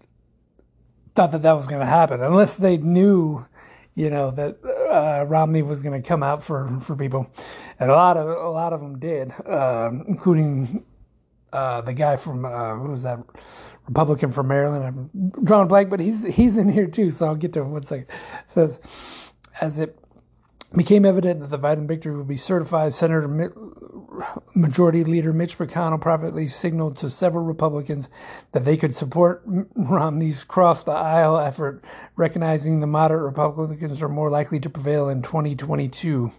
thought 1.15 1.33
that 1.33 1.43
that 1.43 1.57
was 1.57 1.67
going 1.67 1.81
to 1.81 1.87
happen, 1.87 2.23
unless 2.23 2.57
they 2.57 2.77
knew 2.77 3.47
you 3.95 4.11
know 4.11 4.31
that 4.31 4.59
uh, 4.65 5.25
Romney 5.27 5.63
was 5.63 5.83
going 5.83 6.01
to 6.01 6.07
come 6.07 6.23
out 6.23 6.43
for 6.43 6.79
for 6.81 6.97
people, 6.97 7.31
and 7.79 7.91
a 7.91 7.95
lot 7.95 8.17
of 8.17 8.29
a 8.29 8.51
lot 8.51 8.73
of 8.73 8.81
them 8.81 8.99
did, 8.99 9.33
uh, 9.47 9.91
including 10.07 10.85
uh, 11.53 11.81
the 11.83 11.93
guy 11.93 12.17
from 12.17 12.45
uh, 12.45 12.75
who 12.75 12.91
was 12.91 13.03
that 13.03 13.19
Republican 13.87 14.33
from 14.33 14.49
Maryland. 14.49 14.85
I'm 14.85 15.45
drawing 15.45 15.69
blank, 15.69 15.91
but 15.91 16.01
he's 16.01 16.25
he's 16.35 16.57
in 16.57 16.69
here 16.69 16.87
too, 16.87 17.11
so 17.11 17.27
I'll 17.27 17.35
get 17.35 17.53
to 17.55 17.61
him 17.61 17.73
one 17.73 17.83
second. 17.83 18.07
It 18.09 18.51
says 18.51 18.81
as 19.61 19.79
it 19.79 19.99
became 20.75 21.05
evident 21.05 21.41
that 21.41 21.51
the 21.51 21.59
Biden 21.59 21.87
victory 21.87 22.17
would 22.17 22.29
be 22.29 22.37
certified, 22.37 22.93
Senator 22.93 23.29
Majority 24.55 25.05
Leader 25.05 25.33
Mitch 25.33 25.59
McConnell 25.59 26.01
privately 26.01 26.49
signaled 26.49 26.97
to 26.99 27.11
several 27.11 27.45
Republicans 27.45 28.09
that 28.53 28.65
they 28.65 28.77
could 28.77 28.95
support 28.95 29.43
Romney's 29.47 30.45
cross 30.45 30.83
the 30.83 30.93
aisle 30.93 31.39
effort, 31.39 31.83
recognizing 32.17 32.81
the 32.81 32.87
moderate 32.87 33.23
Republicans 33.23 34.03
are 34.03 34.09
more 34.09 34.31
likely 34.31 34.61
to 34.61 34.71
prevail 34.71 35.09
in 35.09 35.23
2022. 35.23 36.33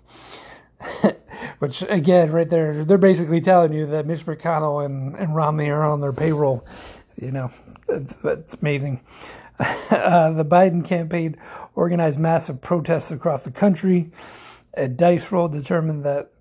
Which, 1.59 1.83
again, 1.83 2.31
right 2.31 2.49
there, 2.49 2.83
they're 2.83 2.97
basically 2.97 3.41
telling 3.41 3.73
you 3.73 3.85
that 3.87 4.05
Mitch 4.05 4.25
McConnell 4.25 4.85
and, 4.85 5.15
and 5.15 5.35
Romney 5.35 5.69
are 5.69 5.83
on 5.83 6.01
their 6.01 6.13
payroll. 6.13 6.65
You 7.15 7.31
know, 7.31 7.51
that's, 7.87 8.15
that's 8.17 8.55
amazing. 8.55 9.01
Uh, 9.89 10.31
the 10.31 10.43
Biden 10.43 10.83
campaign 10.83 11.37
organized 11.75 12.19
massive 12.19 12.61
protests 12.61 13.11
across 13.11 13.43
the 13.43 13.51
country. 13.51 14.11
A 14.75 14.87
dice 14.87 15.31
roll 15.31 15.47
determined 15.47 16.03
that 16.03 16.31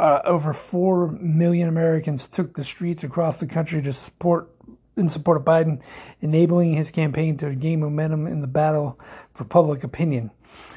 uh, 0.00 0.20
over 0.24 0.52
4 0.52 1.08
million 1.08 1.68
Americans 1.68 2.28
took 2.28 2.54
the 2.54 2.64
streets 2.64 3.04
across 3.04 3.38
the 3.38 3.46
country 3.46 3.82
to 3.82 3.92
support 3.92 4.50
in 4.96 5.08
support 5.08 5.38
of 5.38 5.44
Biden, 5.44 5.80
enabling 6.20 6.74
his 6.74 6.90
campaign 6.90 7.38
to 7.38 7.54
gain 7.54 7.80
momentum 7.80 8.26
in 8.26 8.40
the 8.40 8.46
battle 8.46 8.98
for 9.32 9.44
public 9.44 9.82
opinion. 9.82 10.30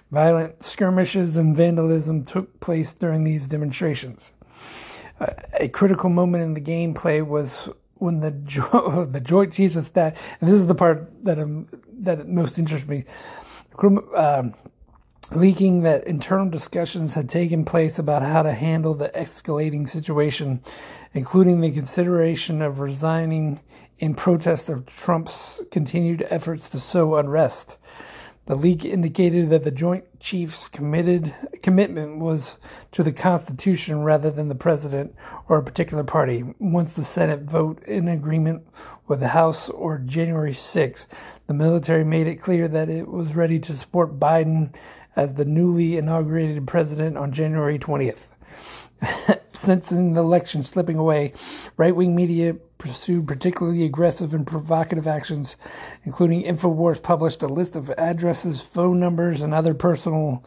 Violent 0.10 0.64
skirmishes 0.64 1.36
and 1.36 1.56
vandalism 1.56 2.24
took 2.24 2.60
place 2.62 2.94
during 2.94 3.26
these 3.26 3.48
demonstrations. 3.48 4.32
Uh, 5.20 5.28
a 5.60 5.68
critical 5.68 6.10
moment 6.10 6.44
in 6.44 6.54
the 6.54 6.62
gameplay 6.62 7.26
was 7.26 7.68
when 7.96 8.20
the 8.20 8.32
jo- 8.46 9.08
the 9.10 9.20
Joint 9.20 9.54
Chiefs 9.54 9.76
of 9.76 9.86
Staff, 9.86 10.18
and 10.40 10.50
this 10.50 10.56
is 10.56 10.68
the 10.68 10.76
part 10.76 11.12
that 11.26 11.40
um, 11.40 11.68
that 12.00 12.28
most 12.28 12.58
interests 12.58 12.88
me. 12.88 13.06
Um, 13.84 14.54
leaking 15.32 15.82
that 15.82 16.06
internal 16.06 16.50
discussions 16.50 17.16
had 17.16 17.30
taken 17.30 17.66
place 17.66 17.98
about 17.98 18.22
how 18.22 18.44
to 18.44 18.54
handle 18.54 18.94
the 18.94 19.10
escalating 19.10 19.90
situation, 19.90 20.62
including 21.14 21.62
the 21.62 21.72
consideration 21.72 22.62
of 22.62 22.80
resigning 22.80 23.60
in 23.98 24.14
protest 24.14 24.70
of 24.70 24.86
Trump's 24.86 25.62
continued 25.72 26.26
efforts 26.30 26.70
to 26.70 26.80
sow 26.80 27.16
unrest. 27.16 27.78
The 28.46 28.56
leak 28.56 28.86
indicated 28.86 29.50
that 29.50 29.64
the 29.64 29.72
Joint 29.72 30.20
Chiefs 30.20 30.68
committed 30.68 31.34
commitment 31.64 32.20
was 32.20 32.60
to 32.92 33.02
the 33.02 33.12
Constitution 33.12 34.04
rather 34.04 34.30
than 34.30 34.50
the 34.50 34.56
president 34.56 35.16
or 35.50 35.58
a 35.58 35.64
particular 35.64 36.04
party. 36.04 36.44
Once 36.60 36.94
the 36.94 37.04
Senate 37.04 37.42
vote 37.42 37.84
in 37.86 38.08
agreement 38.08 38.68
with 39.08 39.20
the 39.20 39.30
House 39.30 39.68
or 39.70 39.98
January 39.98 40.54
6, 40.54 41.08
the 41.48 41.54
military 41.54 42.04
made 42.04 42.28
it 42.28 42.42
clear 42.42 42.68
that 42.68 42.90
it 42.90 43.08
was 43.08 43.36
ready 43.36 43.60
to 43.60 43.74
support 43.74 44.20
Biden 44.20 44.74
as 45.16 45.36
the 45.36 45.46
newly 45.46 45.98
inaugurated 45.98 46.68
president 46.68 47.18
on 47.18 47.32
January 47.32 47.80
20th. 47.80 48.28
Since 49.54 49.90
the 49.90 49.98
election 49.98 50.64
slipping 50.64 50.98
away, 50.98 51.34
right 51.78 51.96
wing 51.96 52.16
media 52.16 52.56
pursued 52.78 53.28
particularly 53.28 53.86
aggressive 53.86 54.34
and 54.34 54.46
provocative 54.46 55.08
actions, 55.08 55.56
including 56.04 56.44
InfoWars 56.44 57.02
published 57.02 57.42
a 57.42 57.48
list 57.48 57.76
of 57.76 57.90
addresses, 57.92 58.62
phone 58.62 59.00
numbers, 59.00 59.42
and 59.42 59.54
other 59.54 59.74
personal 59.74 60.44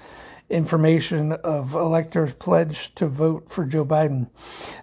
information 0.50 1.32
of 1.32 1.74
electors 1.74 2.32
pledged 2.34 2.96
to 2.96 3.06
vote 3.06 3.50
for 3.50 3.64
Joe 3.64 3.84
Biden. 3.84 4.28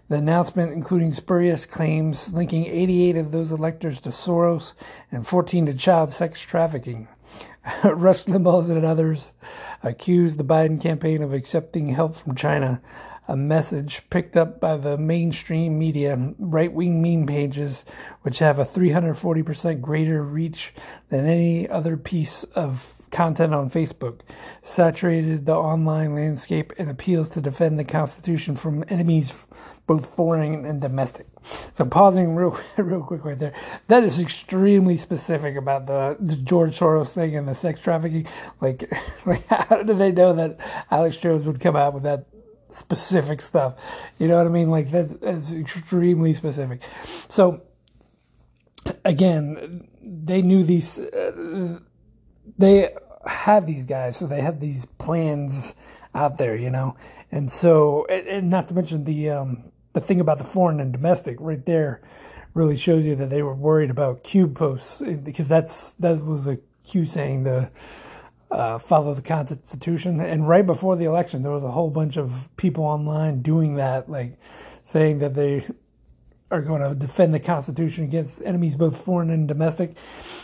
The 0.09 0.17
announcement, 0.17 0.73
including 0.73 1.13
spurious 1.13 1.65
claims 1.65 2.33
linking 2.33 2.65
88 2.65 3.17
of 3.17 3.31
those 3.31 3.51
electors 3.51 3.99
to 4.01 4.09
Soros 4.09 4.73
and 5.11 5.27
14 5.27 5.65
to 5.65 5.73
child 5.73 6.11
sex 6.11 6.41
trafficking. 6.41 7.07
Rush 7.83 8.25
Limbaugh 8.25 8.69
and 8.69 8.85
others 8.85 9.33
accused 9.81 10.37
the 10.37 10.43
Biden 10.43 10.79
campaign 10.79 11.23
of 11.23 11.33
accepting 11.33 11.89
help 11.89 12.15
from 12.15 12.35
China, 12.35 12.81
a 13.27 13.35
message 13.35 14.07
picked 14.11 14.37
up 14.37 14.59
by 14.59 14.77
the 14.77 14.97
mainstream 14.97 15.79
media, 15.79 16.33
right 16.37 16.71
wing 16.71 17.01
meme 17.01 17.25
pages, 17.25 17.83
which 18.21 18.37
have 18.39 18.59
a 18.59 18.65
340% 18.65 19.81
greater 19.81 20.21
reach 20.21 20.73
than 21.09 21.25
any 21.25 21.67
other 21.67 21.97
piece 21.97 22.43
of 22.55 22.94
content 23.11 23.53
on 23.53 23.69
Facebook, 23.69 24.21
saturated 24.61 25.45
the 25.45 25.55
online 25.55 26.15
landscape 26.15 26.73
and 26.77 26.89
appeals 26.89 27.29
to 27.29 27.41
defend 27.41 27.79
the 27.79 27.83
Constitution 27.83 28.55
from 28.55 28.83
enemies 28.87 29.33
both 29.87 30.07
foreign 30.07 30.65
and 30.65 30.81
domestic. 30.81 31.27
So 31.73 31.85
pausing 31.85 32.35
real 32.35 32.59
real 32.77 33.03
quick 33.03 33.23
right 33.23 33.37
there. 33.37 33.53
That 33.87 34.03
is 34.03 34.19
extremely 34.19 34.97
specific 34.97 35.55
about 35.55 35.85
the, 35.85 36.17
the 36.19 36.35
George 36.35 36.77
Soros 36.77 37.13
thing 37.13 37.35
and 37.35 37.47
the 37.47 37.55
sex 37.55 37.79
trafficking. 37.79 38.27
Like, 38.61 38.91
like 39.25 39.45
how 39.47 39.83
did 39.83 39.97
they 39.97 40.11
know 40.11 40.33
that 40.33 40.57
Alex 40.89 41.17
Jones 41.17 41.45
would 41.45 41.59
come 41.59 41.75
out 41.75 41.93
with 41.93 42.03
that 42.03 42.25
specific 42.69 43.41
stuff? 43.41 43.75
You 44.17 44.27
know 44.27 44.37
what 44.37 44.47
I 44.47 44.49
mean? 44.49 44.71
Like 44.71 44.89
that's, 44.89 45.13
that's 45.13 45.51
extremely 45.51 46.33
specific. 46.33 46.81
So 47.29 47.61
again, 49.03 49.87
they 50.01 50.41
knew 50.41 50.63
these. 50.63 50.99
Uh, 50.99 51.79
they 52.57 52.93
have 53.25 53.65
these 53.65 53.85
guys, 53.85 54.17
so 54.17 54.27
they 54.27 54.41
have 54.41 54.59
these 54.59 54.85
plans 54.85 55.75
out 56.13 56.37
there, 56.37 56.55
you 56.55 56.69
know. 56.69 56.95
And 57.31 57.51
so, 57.51 58.05
and, 58.05 58.49
not 58.49 58.67
to 58.69 58.73
mention 58.73 59.03
the 59.03 59.29
um, 59.29 59.71
the 59.93 60.01
thing 60.01 60.19
about 60.19 60.37
the 60.37 60.43
foreign 60.43 60.79
and 60.79 60.93
domestic 60.93 61.37
right 61.39 61.65
there 61.65 62.01
really 62.53 62.77
shows 62.77 63.05
you 63.05 63.15
that 63.15 63.29
they 63.29 63.43
were 63.43 63.55
worried 63.55 63.89
about 63.89 64.23
Q 64.23 64.47
posts 64.47 65.01
because 65.01 65.47
that's 65.47 65.93
that 65.95 66.23
was 66.23 66.47
a 66.47 66.59
Q 66.85 67.05
saying 67.05 67.43
the 67.43 67.69
uh, 68.51 68.77
follow 68.77 69.13
the 69.13 69.21
Constitution. 69.21 70.19
And 70.21 70.47
right 70.47 70.65
before 70.65 70.95
the 70.95 71.05
election, 71.05 71.43
there 71.43 71.51
was 71.51 71.63
a 71.63 71.71
whole 71.71 71.89
bunch 71.89 72.17
of 72.17 72.49
people 72.57 72.85
online 72.85 73.41
doing 73.41 73.75
that, 73.75 74.09
like 74.09 74.39
saying 74.83 75.19
that 75.19 75.33
they 75.33 75.65
are 76.51 76.61
going 76.61 76.81
to 76.81 76.95
defend 76.95 77.33
the 77.33 77.39
Constitution 77.39 78.03
against 78.03 78.41
enemies, 78.43 78.75
both 78.75 79.03
foreign 79.03 79.29
and 79.29 79.47
domestic. 79.47 79.95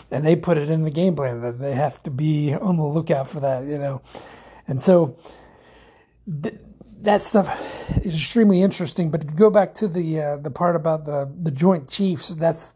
And 0.10 0.26
they 0.26 0.36
put 0.36 0.58
it 0.58 0.70
in 0.70 0.84
the 0.84 0.92
game 0.92 1.16
plan 1.16 1.42
that 1.42 1.60
they 1.60 1.74
have 1.74 2.02
to 2.04 2.12
be 2.12 2.54
on 2.54 2.78
the 2.78 2.84
lookout 2.84 3.28
for 3.28 3.40
that, 3.40 3.66
you 3.66 3.78
know. 3.78 4.02
And 4.68 4.82
so. 4.82 5.18
Th- 6.42 6.56
that 7.02 7.24
stuff 7.24 7.60
is 8.06 8.14
extremely 8.14 8.62
interesting. 8.62 9.10
But 9.10 9.22
to 9.22 9.28
go 9.28 9.50
back 9.50 9.74
to 9.76 9.88
the 9.88 10.22
uh, 10.22 10.38
the 10.38 10.52
part 10.52 10.76
about 10.76 11.06
the 11.06 11.32
the 11.42 11.52
Joint 11.52 11.90
Chiefs, 11.90 12.30
that's 12.30 12.74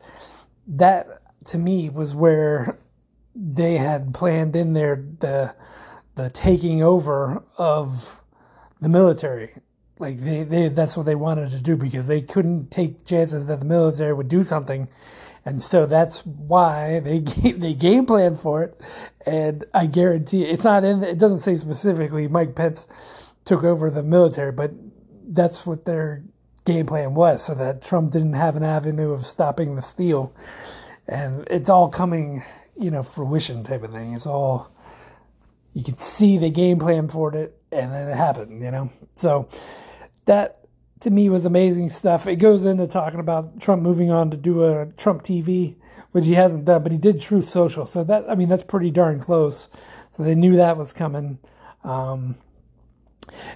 that 0.68 1.22
to 1.48 1.58
me 1.58 1.90
was 1.90 2.16
where 2.16 2.80
they 3.36 3.78
had 3.78 4.14
planned 4.14 4.56
in 4.56 4.74
there 4.74 5.06
the 5.20 5.54
the 6.16 6.30
taking 6.30 6.82
over 6.82 7.44
of 7.58 8.22
the 8.82 8.90
military. 8.90 9.56
Like 9.98 10.20
they, 10.20 10.44
they 10.44 10.68
that's 10.70 10.98
what 10.98 11.06
they 11.06 11.16
wanted 11.16 11.52
to 11.52 11.60
do 11.60 11.78
because 11.78 12.08
they 12.08 12.22
couldn't 12.22 12.70
take 12.70 13.06
chances 13.06 13.48
that 13.48 13.60
the 13.60 13.66
military 13.66 14.14
would 14.14 14.28
do 14.28 14.44
something. 14.44 14.90
And 15.46 15.62
so 15.62 15.86
that's 15.86 16.26
why 16.26 17.00
they 17.00 17.20
they 17.52 17.74
game 17.74 18.06
plan 18.06 18.38
for 18.38 18.64
it, 18.64 18.82
and 19.26 19.64
I 19.74 19.86
guarantee 19.86 20.44
it's 20.44 20.64
not 20.64 20.84
in. 20.84 21.04
It 21.04 21.20
doesn't 21.20 21.40
say 21.40 21.56
specifically 21.56 22.28
Mike 22.28 22.56
Pence 22.56 22.88
took 23.46 23.64
over 23.64 23.90
the 23.90 24.04
military, 24.04 24.52
but 24.52 24.72
that's 25.28 25.66
what 25.66 25.86
their 25.86 26.24
game 26.66 26.88
plan 26.88 27.14
was, 27.14 27.46
so 27.46 27.54
that 27.54 27.84
Trump 27.84 28.12
didn't 28.12 28.34
have 28.34 28.56
an 28.56 28.64
avenue 28.64 29.12
of 29.12 29.26
stopping 29.26 29.76
the 29.76 29.82
steal. 29.82 30.34
And 31.08 31.48
it's 31.52 31.70
all 31.70 31.90
coming, 31.90 32.44
you 32.76 32.90
know, 32.90 33.04
fruition 33.04 33.64
type 33.64 33.84
of 33.84 33.94
thing. 33.94 34.14
It's 34.14 34.26
all 34.26 34.72
you 35.76 35.84
could 35.84 36.00
see 36.00 36.40
the 36.40 36.50
game 36.50 36.80
plan 36.80 37.08
for 37.08 37.36
it, 37.36 37.56
and 37.72 37.94
then 37.94 38.10
it 38.10 38.16
happened, 38.16 38.64
you 38.64 38.72
know. 38.72 38.92
So 39.14 39.48
that 40.26 40.66
to 41.02 41.12
me 41.12 41.30
was 41.30 41.46
amazing 41.46 41.90
stuff. 41.90 42.28
It 42.28 42.38
goes 42.38 42.66
into 42.66 42.88
talking 42.88 43.20
about 43.20 43.60
Trump 43.60 43.82
moving 43.82 44.12
on 44.12 44.32
to 44.32 44.38
do 44.38 44.64
a 44.64 44.88
Trump 44.98 45.24
TV, 45.24 45.76
which 46.12 46.26
he 46.26 46.34
hasn't 46.34 46.66
done, 46.66 46.84
but 46.84 46.92
he 46.92 46.98
did 46.98 47.22
Truth 47.22 47.50
Social. 47.50 47.86
So 47.86 48.04
that 48.04 48.30
I 48.30 48.36
mean 48.36 48.50
that's 48.50 48.64
pretty 48.64 48.92
darn 48.92 49.20
close. 49.20 49.68
So 50.12 50.24
they 50.24 50.36
knew 50.36 50.56
that 50.56 50.78
was 50.78 50.94
coming. 50.94 51.40
Um, 51.84 52.36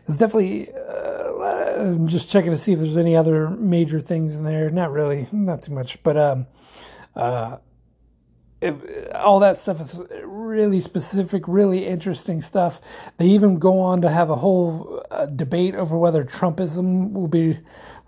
it's 0.07 0.17
definitely. 0.17 0.69
Uh, 0.73 1.39
I'm 1.79 2.07
just 2.07 2.29
checking 2.29 2.51
to 2.51 2.57
see 2.57 2.73
if 2.73 2.79
there's 2.79 2.97
any 2.97 3.15
other 3.15 3.49
major 3.49 4.01
things 4.01 4.35
in 4.35 4.43
there. 4.43 4.69
Not 4.69 4.91
really, 4.91 5.27
not 5.31 5.61
too 5.61 5.71
much, 5.71 6.03
but 6.03 6.17
um, 6.17 6.47
uh, 7.15 7.57
it, 8.61 9.15
all 9.15 9.39
that 9.39 9.57
stuff 9.57 9.79
is 9.79 9.99
really 10.23 10.81
specific, 10.81 11.43
really 11.47 11.85
interesting 11.85 12.41
stuff. 12.41 12.81
They 13.17 13.27
even 13.27 13.59
go 13.59 13.79
on 13.79 14.01
to 14.01 14.09
have 14.09 14.29
a 14.29 14.35
whole 14.35 15.03
uh, 15.09 15.27
debate 15.27 15.75
over 15.75 15.97
whether 15.97 16.23
Trumpism 16.25 17.13
will 17.13 17.27
be 17.27 17.59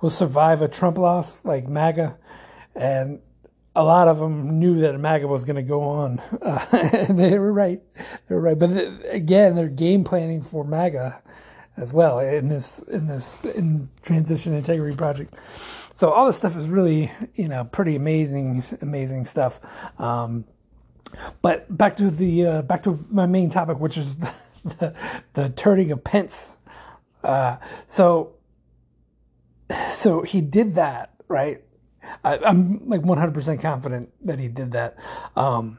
will 0.02 0.10
survive 0.10 0.62
a 0.62 0.68
Trump 0.68 0.98
loss, 0.98 1.46
like 1.46 1.68
MAGA, 1.68 2.18
and 2.76 3.20
a 3.76 3.84
lot 3.84 4.08
of 4.08 4.20
them 4.20 4.60
knew 4.60 4.82
that 4.82 5.00
MAGA 5.00 5.28
was 5.28 5.46
going 5.46 5.56
to 5.56 5.64
go 5.64 5.82
on. 5.84 6.22
Uh, 6.42 7.06
they 7.14 7.38
were 7.38 7.54
right. 7.54 7.82
They 8.28 8.36
were 8.36 8.42
right. 8.42 8.58
But 8.58 8.72
again, 9.10 9.56
they're 9.56 9.68
game 9.68 10.04
planning 10.04 10.42
for 10.42 10.64
MAGA 10.64 11.22
as 11.78 11.94
well 11.94 12.20
in 12.20 12.50
this 12.50 12.80
in 12.80 13.08
this 13.08 13.44
in 13.46 13.90
transition 14.02 14.54
integrity 14.54 14.96
project. 14.96 15.34
So 16.02 16.10
all 16.10 16.26
this 16.26 16.38
stuff 16.38 16.58
is 16.58 16.66
really 16.66 17.12
you 17.36 17.48
know 17.48 17.64
pretty 17.64 17.96
amazing 17.96 18.64
amazing 18.82 19.24
stuff. 19.24 19.60
Um, 20.00 20.46
but 21.44 21.78
back 21.78 21.96
to 21.98 22.10
the 22.10 22.44
uh, 22.44 22.62
back 22.64 22.82
to 22.86 23.06
my 23.12 23.28
main 23.28 23.52
topic, 23.52 23.80
which 23.80 24.00
is 24.00 24.16
the 24.16 24.34
the, 24.64 24.96
the 25.36 25.50
turning 25.50 25.92
of 25.92 26.04
Pence. 26.04 26.50
Uh, 27.24 27.58
so 27.86 28.34
so 29.92 30.24
he 30.24 30.42
did 30.42 30.74
that 30.74 31.14
right. 31.28 31.64
I, 32.24 32.38
am 32.50 32.82
like 32.90 33.02
100% 33.02 33.62
confident 33.62 34.10
that 34.26 34.40
he 34.40 34.48
did 34.48 34.72
that. 34.72 34.98
Um, 35.36 35.78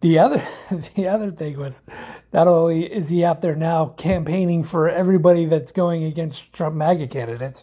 the 0.00 0.18
other 0.18 0.44
the 0.96 1.06
other 1.06 1.30
thing 1.30 1.60
was 1.60 1.80
not 2.32 2.48
only 2.48 2.92
is 2.92 3.08
he 3.08 3.24
out 3.24 3.42
there 3.42 3.54
now 3.54 3.94
campaigning 3.98 4.64
for 4.64 4.88
everybody 4.88 5.44
that's 5.46 5.70
going 5.70 6.02
against 6.02 6.52
Trump 6.52 6.74
MAGA 6.74 7.06
candidates, 7.06 7.62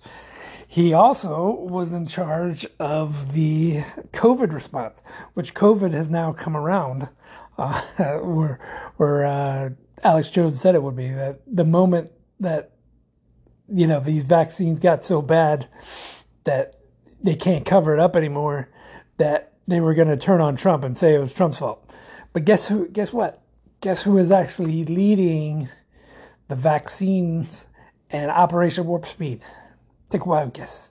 he 0.76 0.92
also 0.92 1.52
was 1.52 1.94
in 1.94 2.06
charge 2.06 2.68
of 2.82 3.32
the 3.32 3.86
COVID 4.12 4.52
response, 4.52 5.02
which 5.34 5.54
COVID 5.54 5.94
has 5.94 6.10
now 6.10 6.34
come 6.34 6.58
around, 6.58 7.08
uh, 7.58 7.82
where 8.20 8.60
where 8.98 9.26
uh, 9.26 9.70
Alex 10.04 10.30
Jones 10.30 10.60
said 10.60 10.76
it 10.76 10.84
would 10.84 10.98
be 10.98 11.08
that 11.12 11.40
the 11.48 11.64
moment 11.64 12.12
that 12.42 12.72
you 13.74 13.88
know 13.88 14.02
these 14.02 14.24
vaccines 14.24 14.82
got 14.82 15.02
so 15.02 15.22
bad 15.22 15.70
that 16.44 16.82
they 17.24 17.36
can't 17.36 17.66
cover 17.66 17.94
it 17.94 18.00
up 18.02 18.18
anymore, 18.18 18.68
that 19.16 19.54
they 19.70 19.80
were 19.80 19.94
going 19.94 20.10
to 20.10 20.18
turn 20.18 20.42
on 20.42 20.58
Trump 20.58 20.84
and 20.84 20.98
say 20.98 21.16
it 21.16 21.20
was 21.20 21.34
Trump's 21.34 21.60
fault. 21.60 21.90
But 22.34 22.44
guess 22.44 22.68
who? 22.68 22.90
Guess 22.90 23.14
what? 23.14 23.42
Guess 23.80 24.04
who 24.04 24.18
is 24.18 24.30
actually 24.30 24.84
leading 24.84 25.70
the 26.50 26.56
vaccines 26.58 27.68
and 28.10 28.30
Operation 28.30 28.86
Warp 28.86 29.06
Speed? 29.06 29.40
Take 30.10 30.22
a 30.22 30.30
wild 30.30 30.54
guess. 30.54 30.90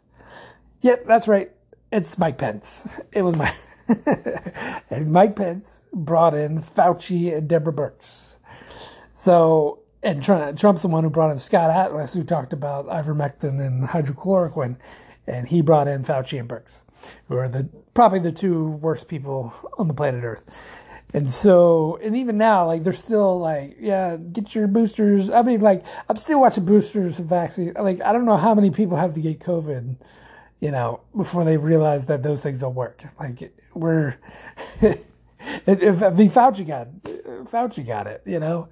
Yeah, 0.81 0.96
that's 1.07 1.29
right. 1.29 1.50
It's 1.92 2.18
Mike 2.18 2.38
Pence. 2.38 2.88
It 3.12 3.22
was 3.22 3.37
my 3.37 3.55
and 4.90 5.12
Mike 5.12 5.37
Pence 5.37 5.85
brought 5.92 6.35
in 6.35 6.62
Fauci 6.62 7.37
and 7.37 7.48
Deborah 7.48 7.72
Birx. 7.72 8.37
So 9.12 9.81
and 10.03 10.22
Trump, 10.22 10.59
Trump's 10.59 10.83
the 10.83 10.88
one 10.88 11.03
who 11.05 11.11
brought 11.11 11.31
in 11.31 11.38
Scott 11.38 11.70
Atlas, 11.70 12.12
who 12.12 12.24
talked 12.24 12.53
about 12.53 12.87
ivermectin 12.88 13.64
and 13.64 13.85
hydrochloroquine, 13.88 14.77
and 15.27 15.48
he 15.48 15.62
brought 15.62 15.88
in 15.88 16.05
Fauci 16.05 16.38
and 16.38 16.48
Birx, 16.48 16.83
who 17.29 17.37
are 17.37 17.48
the 17.48 17.68
probably 17.94 18.18
the 18.18 18.33
two 18.33 18.68
worst 18.68 19.09
people 19.09 19.55
on 19.79 19.88
the 19.88 19.94
planet 19.94 20.24
Earth. 20.24 20.62
And 21.14 21.31
so, 21.31 21.96
and 22.03 22.16
even 22.16 22.37
now, 22.37 22.66
like 22.66 22.83
they're 22.83 22.92
still 22.92 23.38
like, 23.38 23.77
yeah, 23.79 24.16
get 24.16 24.53
your 24.53 24.66
boosters. 24.66 25.31
I 25.31 25.42
mean, 25.42 25.61
like 25.61 25.85
I'm 26.09 26.16
still 26.16 26.40
watching 26.40 26.64
boosters 26.64 27.20
of 27.20 27.27
vaccine. 27.27 27.72
Like 27.79 28.00
I 28.03 28.12
don't 28.12 28.24
know 28.24 28.37
how 28.37 28.53
many 28.53 28.72
people 28.72 28.96
have 28.96 29.14
to 29.14 29.20
get 29.20 29.38
COVID, 29.38 29.94
you 30.59 30.72
know, 30.72 31.03
before 31.16 31.44
they 31.44 31.57
realize 31.57 32.07
that 32.07 32.24
those 32.24 32.42
things 32.42 32.59
don't 32.59 32.74
work. 32.74 33.05
Like 33.20 33.53
we're, 33.74 34.16
if 34.83 36.03
I 36.03 36.11
mean 36.11 36.31
Fauci 36.31 36.66
got, 36.66 36.88
Fauci 37.44 37.87
got 37.87 38.09
it, 38.09 38.22
you 38.27 38.40
know, 38.40 38.68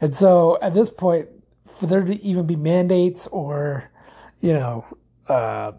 and 0.00 0.12
so 0.12 0.58
at 0.60 0.74
this 0.74 0.90
point, 0.90 1.28
for 1.78 1.86
there 1.86 2.02
to 2.02 2.20
even 2.24 2.44
be 2.44 2.56
mandates 2.56 3.28
or, 3.28 3.88
you 4.40 4.52
know, 4.52 4.84
uh, 5.28 5.72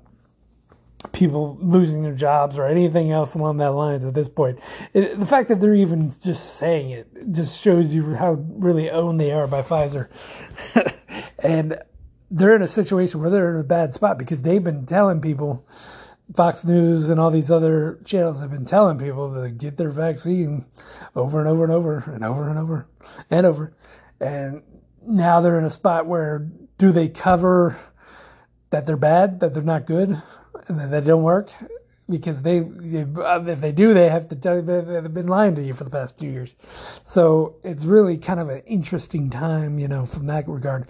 people 1.12 1.58
losing 1.62 2.04
their 2.04 2.14
jobs 2.14 2.58
or 2.58 2.66
anything 2.66 3.12
else 3.12 3.36
along 3.36 3.58
that 3.58 3.72
lines 3.72 4.04
at 4.04 4.14
this 4.14 4.30
point. 4.30 4.60
It, 4.94 5.20
the 5.20 5.26
fact 5.26 5.50
that 5.50 5.60
they're 5.60 5.76
even 5.76 6.10
just 6.10 6.58
saying 6.58 6.90
it 6.92 7.08
just 7.32 7.60
shows 7.60 7.94
you 7.94 8.16
how 8.16 8.34
really 8.34 8.90
owned 8.90 9.20
they 9.20 9.32
are 9.32 9.48
by 9.48 9.62
Pfizer. 9.62 10.10
and 11.40 11.78
they're 12.32 12.56
in 12.56 12.62
a 12.62 12.68
situation 12.68 13.22
where 13.22 13.30
they're 13.30 13.56
in 13.56 13.62
a 13.62 13.64
bad 13.64 13.92
spot 13.94 14.18
because 14.18 14.42
they've 14.42 14.64
been 14.64 14.86
telling 14.86 15.22
people, 15.22 15.66
Fox 16.34 16.66
News 16.66 17.10
and 17.10 17.20
all 17.20 17.30
these 17.30 17.52
other 17.52 18.00
channels 18.04 18.42
have 18.42 18.50
been 18.50 18.66
telling 18.66 18.98
people 18.98 19.34
to 19.34 19.50
get 19.50 19.78
their 19.78 19.92
vaccine 19.92 20.66
over 21.16 21.40
and 21.40 21.48
over 21.48 21.64
and 21.64 21.72
over 21.72 22.04
and 22.08 22.24
over 22.24 22.50
and 22.50 22.58
over 22.58 22.88
and 23.30 23.46
over. 23.46 23.74
And 24.20 24.64
now 25.06 25.40
they're 25.40 25.60
in 25.60 25.66
a 25.66 25.70
spot 25.70 26.08
where 26.08 26.50
do 26.78 26.92
they 26.92 27.10
cover 27.10 27.78
that 28.72 28.86
they're 28.86 28.98
bad, 28.98 29.40
that 29.40 29.54
they're 29.54 29.64
not 29.64 29.86
good, 29.86 30.22
and 30.68 30.94
that 30.94 31.06
don't 31.06 31.24
work 31.24 31.50
because 32.10 32.44
they 32.44 32.60
uh, 32.60 33.44
if 33.46 33.62
they 33.62 33.72
do 33.72 33.94
they 33.94 34.10
have 34.10 34.30
to 34.30 34.36
tell 34.36 34.56
you 34.56 34.62
they've 34.62 35.14
been 35.14 35.28
lying 35.28 35.56
to 35.56 35.64
you 35.64 35.74
for 35.74 35.84
the 35.84 35.90
past 35.90 36.18
two 36.18 36.28
years. 36.28 36.56
So 37.04 37.56
it's 37.64 37.86
really 37.86 38.18
kind 38.18 38.40
of 38.40 38.50
an 38.50 38.62
interesting 38.66 39.30
time 39.30 39.80
you 39.80 39.88
know 39.88 40.06
from 40.06 40.26
that 40.26 40.48
regard. 40.48 40.88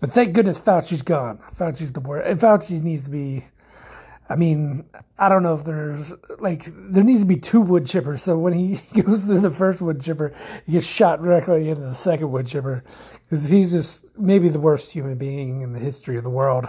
But 0.00 0.12
thank 0.12 0.34
goodness 0.34 0.58
fauci's 0.58 1.02
gone. 1.02 1.38
Fauci's 1.58 1.92
the 1.92 2.00
word 2.00 2.26
and 2.26 2.38
fauci 2.38 2.82
needs 2.82 3.04
to 3.04 3.10
be 3.10 3.46
i 4.28 4.36
mean 4.36 4.84
i 5.18 5.28
don't 5.28 5.42
know 5.42 5.56
if 5.56 5.64
there's 5.64 6.12
like 6.38 6.64
there 6.66 7.02
needs 7.02 7.20
to 7.20 7.26
be 7.26 7.36
two 7.36 7.60
wood 7.60 7.84
chippers. 7.84 8.20
So 8.20 8.36
when 8.36 8.52
he 8.52 8.80
goes 9.02 9.24
through 9.24 9.40
the 9.40 9.50
first 9.50 9.80
wood 9.80 10.02
chipper 10.02 10.34
he 10.66 10.72
gets 10.72 10.86
shot 10.86 11.22
directly 11.22 11.70
into 11.70 11.82
the 11.82 11.94
second 11.94 12.30
wood 12.30 12.46
chipper 12.46 12.84
because 13.24 13.48
he's 13.48 13.70
just 13.70 14.04
maybe 14.18 14.50
the 14.50 14.60
worst 14.60 14.92
human 14.92 15.16
being 15.16 15.62
in 15.62 15.72
the 15.72 15.78
history 15.78 16.18
of 16.18 16.24
the 16.24 16.30
world 16.30 16.68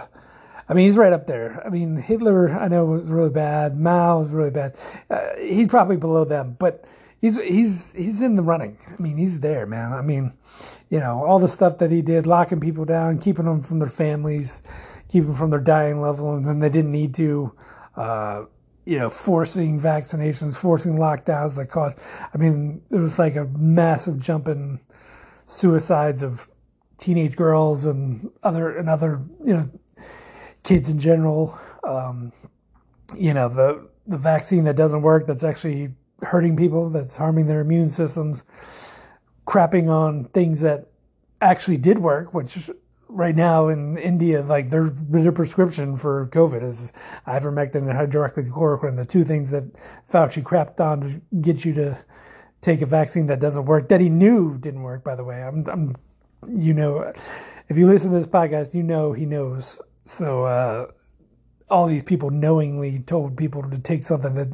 I 0.68 0.74
mean, 0.74 0.86
he's 0.86 0.96
right 0.96 1.12
up 1.12 1.26
there. 1.26 1.62
I 1.64 1.68
mean, 1.68 1.96
Hitler, 1.96 2.50
I 2.50 2.68
know 2.68 2.84
was 2.84 3.08
really 3.08 3.30
bad. 3.30 3.78
Mao 3.78 4.20
was 4.20 4.30
really 4.30 4.50
bad. 4.50 4.76
Uh, 5.10 5.30
he's 5.38 5.68
probably 5.68 5.96
below 5.96 6.24
them, 6.24 6.56
but 6.58 6.84
he's 7.20 7.40
he's 7.40 7.92
he's 7.92 8.22
in 8.22 8.36
the 8.36 8.42
running. 8.42 8.78
I 8.86 9.00
mean, 9.00 9.16
he's 9.16 9.40
there, 9.40 9.66
man. 9.66 9.92
I 9.92 10.02
mean, 10.02 10.32
you 10.88 11.00
know, 11.00 11.24
all 11.24 11.38
the 11.38 11.48
stuff 11.48 11.78
that 11.78 11.90
he 11.90 12.02
did, 12.02 12.26
locking 12.26 12.60
people 12.60 12.84
down, 12.84 13.18
keeping 13.18 13.44
them 13.44 13.60
from 13.60 13.78
their 13.78 13.88
families, 13.88 14.62
keeping 15.08 15.28
them 15.28 15.36
from 15.36 15.50
their 15.50 15.60
dying 15.60 16.00
level, 16.00 16.34
and 16.34 16.44
then 16.44 16.60
they 16.60 16.70
didn't 16.70 16.92
need 16.92 17.14
to. 17.16 17.52
Uh, 17.96 18.44
you 18.84 18.98
know, 18.98 19.08
forcing 19.08 19.80
vaccinations, 19.80 20.56
forcing 20.56 20.96
lockdowns 20.96 21.54
that 21.54 21.66
caused. 21.66 21.96
I 22.34 22.36
mean, 22.36 22.82
it 22.90 22.96
was 22.96 23.16
like 23.16 23.36
a 23.36 23.44
massive 23.44 24.18
jump 24.18 24.48
in 24.48 24.80
suicides 25.46 26.24
of 26.24 26.48
teenage 27.02 27.36
girls 27.36 27.84
and 27.84 28.30
other 28.42 28.76
and 28.76 28.88
other 28.88 29.20
you 29.44 29.54
know 29.54 29.70
kids 30.62 30.88
in 30.88 30.98
general. 30.98 31.58
Um, 31.84 32.32
you 33.16 33.34
know, 33.34 33.48
the 33.48 33.88
the 34.06 34.18
vaccine 34.18 34.64
that 34.64 34.76
doesn't 34.76 35.02
work, 35.02 35.26
that's 35.26 35.44
actually 35.44 35.94
hurting 36.22 36.56
people, 36.56 36.90
that's 36.90 37.16
harming 37.16 37.46
their 37.46 37.60
immune 37.60 37.88
systems, 37.88 38.44
crapping 39.46 39.88
on 39.88 40.24
things 40.26 40.60
that 40.60 40.88
actually 41.40 41.76
did 41.76 41.98
work, 41.98 42.32
which 42.34 42.70
right 43.08 43.36
now 43.36 43.68
in 43.68 43.98
India, 43.98 44.42
like 44.42 44.70
their 44.70 44.88
their 44.90 45.32
prescription 45.32 45.96
for 45.96 46.28
COVID 46.28 46.62
is 46.62 46.92
ivermectin 47.26 47.88
and 47.88 47.92
hydroxychloroquine, 47.92 48.96
the 48.96 49.04
two 49.04 49.24
things 49.24 49.50
that 49.50 49.64
Fauci 50.10 50.42
crapped 50.42 50.80
on 50.80 51.00
to 51.00 51.20
get 51.40 51.64
you 51.64 51.74
to 51.74 51.98
take 52.60 52.80
a 52.80 52.86
vaccine 52.86 53.26
that 53.26 53.40
doesn't 53.40 53.66
work, 53.66 53.88
that 53.88 54.00
he 54.00 54.08
knew 54.08 54.56
didn't 54.56 54.82
work. 54.82 55.04
By 55.04 55.16
the 55.16 55.24
way, 55.24 55.42
I'm, 55.42 55.66
I'm 55.68 55.96
you 56.48 56.72
know, 56.72 57.12
if 57.68 57.76
you 57.76 57.86
listen 57.86 58.10
to 58.10 58.18
this 58.18 58.26
podcast, 58.26 58.74
you 58.74 58.82
know 58.82 59.12
he 59.12 59.26
knows. 59.26 59.78
So 60.04 60.44
uh, 60.44 60.86
all 61.70 61.86
these 61.86 62.02
people 62.02 62.30
knowingly 62.30 63.00
told 63.00 63.36
people 63.36 63.62
to 63.68 63.78
take 63.78 64.04
something 64.04 64.34
that 64.34 64.48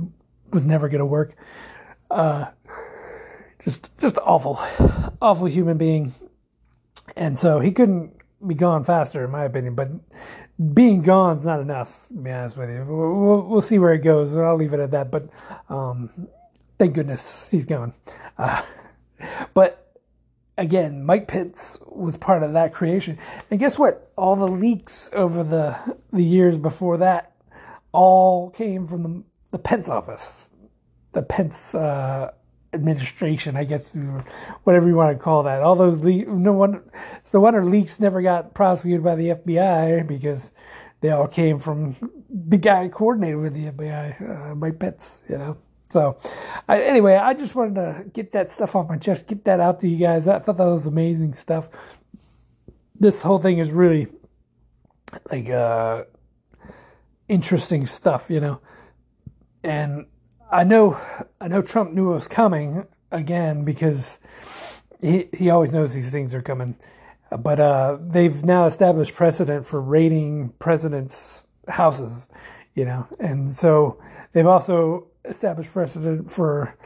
was 0.50 0.66
never 0.66 0.88
going 0.88 1.00
to 1.00 1.06
work. 1.06 1.36
Uh, 2.10 2.46
just 3.64 3.90
just 3.98 4.18
awful, 4.18 4.58
awful 5.20 5.46
human 5.46 5.76
being. 5.76 6.14
And 7.16 7.38
so 7.38 7.60
he 7.60 7.72
couldn't 7.72 8.12
be 8.46 8.54
gone 8.54 8.84
faster, 8.84 9.24
in 9.24 9.30
my 9.30 9.44
opinion. 9.44 9.74
But 9.74 9.90
being 10.74 11.02
gone 11.02 11.36
is 11.36 11.44
not 11.44 11.60
enough. 11.60 12.06
To 12.08 12.14
be 12.14 12.30
honest 12.30 12.56
with 12.56 12.70
you, 12.70 12.84
we'll, 12.88 13.42
we'll 13.42 13.62
see 13.62 13.78
where 13.78 13.92
it 13.92 14.00
goes. 14.00 14.36
I'll 14.36 14.56
leave 14.56 14.72
it 14.72 14.80
at 14.80 14.90
that. 14.92 15.10
But 15.10 15.28
um, 15.68 16.28
thank 16.78 16.94
goodness 16.94 17.48
he's 17.48 17.64
gone. 17.64 17.94
Uh, 18.36 18.62
but 19.54 19.87
again, 20.58 21.04
Mike 21.04 21.28
Pence 21.28 21.78
was 21.86 22.18
part 22.18 22.42
of 22.42 22.52
that 22.52 22.74
creation. 22.74 23.16
And 23.50 23.58
guess 23.58 23.78
what? 23.78 24.12
All 24.16 24.36
the 24.36 24.48
leaks 24.48 25.08
over 25.14 25.42
the 25.42 25.96
the 26.12 26.24
years 26.24 26.58
before 26.58 26.98
that 26.98 27.32
all 27.92 28.50
came 28.50 28.86
from 28.86 29.02
the 29.02 29.22
the 29.50 29.58
Pence 29.58 29.88
office, 29.88 30.50
the 31.12 31.22
Pence 31.22 31.74
uh, 31.74 32.32
administration, 32.72 33.56
I 33.56 33.64
guess, 33.64 33.94
whatever 34.64 34.88
you 34.88 34.94
want 34.94 35.16
to 35.16 35.22
call 35.22 35.42
that. 35.44 35.62
All 35.62 35.74
those 35.74 36.00
leaks, 36.00 36.28
no 36.30 36.52
one, 36.52 36.82
the 37.30 37.40
wonder 37.40 37.64
leaks 37.64 37.98
never 37.98 38.20
got 38.20 38.54
prosecuted 38.54 39.02
by 39.02 39.14
the 39.14 39.28
FBI 39.30 40.06
because 40.06 40.52
they 41.00 41.10
all 41.10 41.26
came 41.26 41.58
from 41.58 41.96
the 42.28 42.58
guy 42.58 42.88
coordinated 42.88 43.38
with 43.38 43.54
the 43.54 43.70
FBI, 43.70 44.50
uh, 44.50 44.54
Mike 44.54 44.78
Pence, 44.78 45.22
you 45.28 45.38
know. 45.38 45.56
So, 45.90 46.18
I, 46.68 46.82
anyway, 46.82 47.14
I 47.16 47.32
just 47.34 47.54
wanted 47.54 47.76
to 47.76 48.04
get 48.12 48.32
that 48.32 48.50
stuff 48.50 48.76
off 48.76 48.88
my 48.88 48.98
chest, 48.98 49.26
get 49.26 49.44
that 49.44 49.58
out 49.58 49.80
to 49.80 49.88
you 49.88 49.96
guys. 49.96 50.28
I 50.28 50.38
thought 50.38 50.58
that 50.58 50.66
was 50.66 50.86
amazing 50.86 51.32
stuff. 51.32 51.68
This 52.94 53.22
whole 53.22 53.38
thing 53.38 53.58
is 53.58 53.70
really 53.70 54.08
like 55.30 55.48
uh, 55.48 56.04
interesting 57.28 57.86
stuff, 57.86 58.26
you 58.28 58.40
know. 58.40 58.60
And 59.64 60.06
I 60.50 60.64
know, 60.64 61.00
I 61.40 61.48
know 61.48 61.62
Trump 61.62 61.92
knew 61.92 62.12
it 62.12 62.14
was 62.14 62.28
coming 62.28 62.86
again 63.10 63.64
because 63.64 64.18
he 65.00 65.28
he 65.36 65.50
always 65.50 65.72
knows 65.72 65.94
these 65.94 66.10
things 66.10 66.34
are 66.34 66.42
coming. 66.42 66.76
But 67.30 67.60
uh, 67.60 67.98
they've 68.00 68.42
now 68.44 68.64
established 68.64 69.14
precedent 69.14 69.66
for 69.66 69.80
raiding 69.82 70.50
presidents' 70.58 71.46
houses, 71.68 72.26
you 72.74 72.86
know, 72.86 73.06
and 73.20 73.50
so 73.50 74.00
they've 74.32 74.46
also 74.46 75.07
established 75.28 75.72
precedent 75.72 76.30
for 76.30 76.76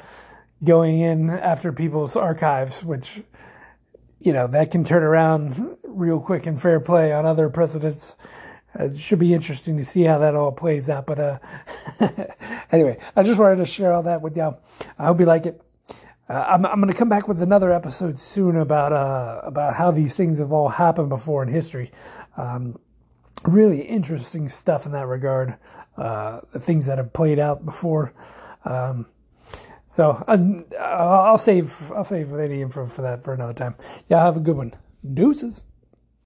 going 0.65 1.01
in 1.01 1.31
after 1.31 1.73
people's 1.73 2.17
archives, 2.17 2.85
which 2.85 3.23
you 4.21 4.33
know 4.33 4.47
that 4.47 4.71
can 4.71 4.85
turn 4.85 5.03
around 5.03 5.77
real 5.83 6.21
quick 6.21 6.47
and 6.47 6.61
fair 6.61 6.81
play 6.81 7.13
on 7.13 7.27
other 7.27 7.49
presidents 7.49 8.15
it 8.75 8.97
should 8.97 9.19
be 9.19 9.35
interesting 9.35 9.77
to 9.77 9.85
see 9.85 10.03
how 10.03 10.19
that 10.19 10.35
all 10.35 10.53
plays 10.53 10.89
out. 10.89 11.07
But 11.07 11.19
uh, 11.19 11.39
anyway, 12.73 12.99
I 13.15 13.23
just 13.23 13.39
wanted 13.39 13.57
to 13.57 13.67
share 13.67 13.93
all 13.93 14.03
that 14.05 14.23
with 14.23 14.37
y'all. 14.37 14.61
I 14.99 15.07
hope 15.07 15.21
you 15.21 15.27
like 15.27 15.47
it. 15.47 15.61
Uh, 16.29 16.45
I'm, 16.49 16.65
I'm 16.65 16.81
going 16.81 16.93
to 16.93 16.99
come 16.99 17.09
back 17.09 17.29
with 17.29 17.43
another 17.43 17.71
episode 17.73 18.19
soon 18.19 18.57
about 18.57 18.93
uh, 18.93 19.41
about 19.45 19.75
how 19.75 19.91
these 19.91 20.17
things 20.17 20.39
have 20.39 20.53
all 20.53 20.71
happened 20.71 21.09
before 21.09 21.43
in 21.43 21.49
history. 21.49 21.91
Um, 22.37 22.79
really 23.47 23.83
interesting 23.83 24.49
stuff 24.49 24.87
in 24.87 24.93
that 24.93 25.07
regard. 25.07 25.57
Uh, 25.97 26.41
the 26.53 26.61
things 26.61 26.87
that 26.87 26.99
have 26.99 27.13
played 27.13 27.39
out 27.39 27.65
before. 27.65 28.15
Um, 28.65 29.07
so 29.89 30.25
I'll 30.27 31.37
save 31.37 31.93
I'll 31.93 32.05
save 32.05 32.33
any 32.33 32.63
info 32.63 32.87
for 32.87 33.03
that 33.03 33.23
for 33.23 33.35
another 33.35 33.53
time. 33.53 33.75
Y'all 34.09 34.21
have 34.21 34.39
a 34.39 34.41
good 34.41 34.57
one. 34.57 34.73
Deuces. 35.13 35.65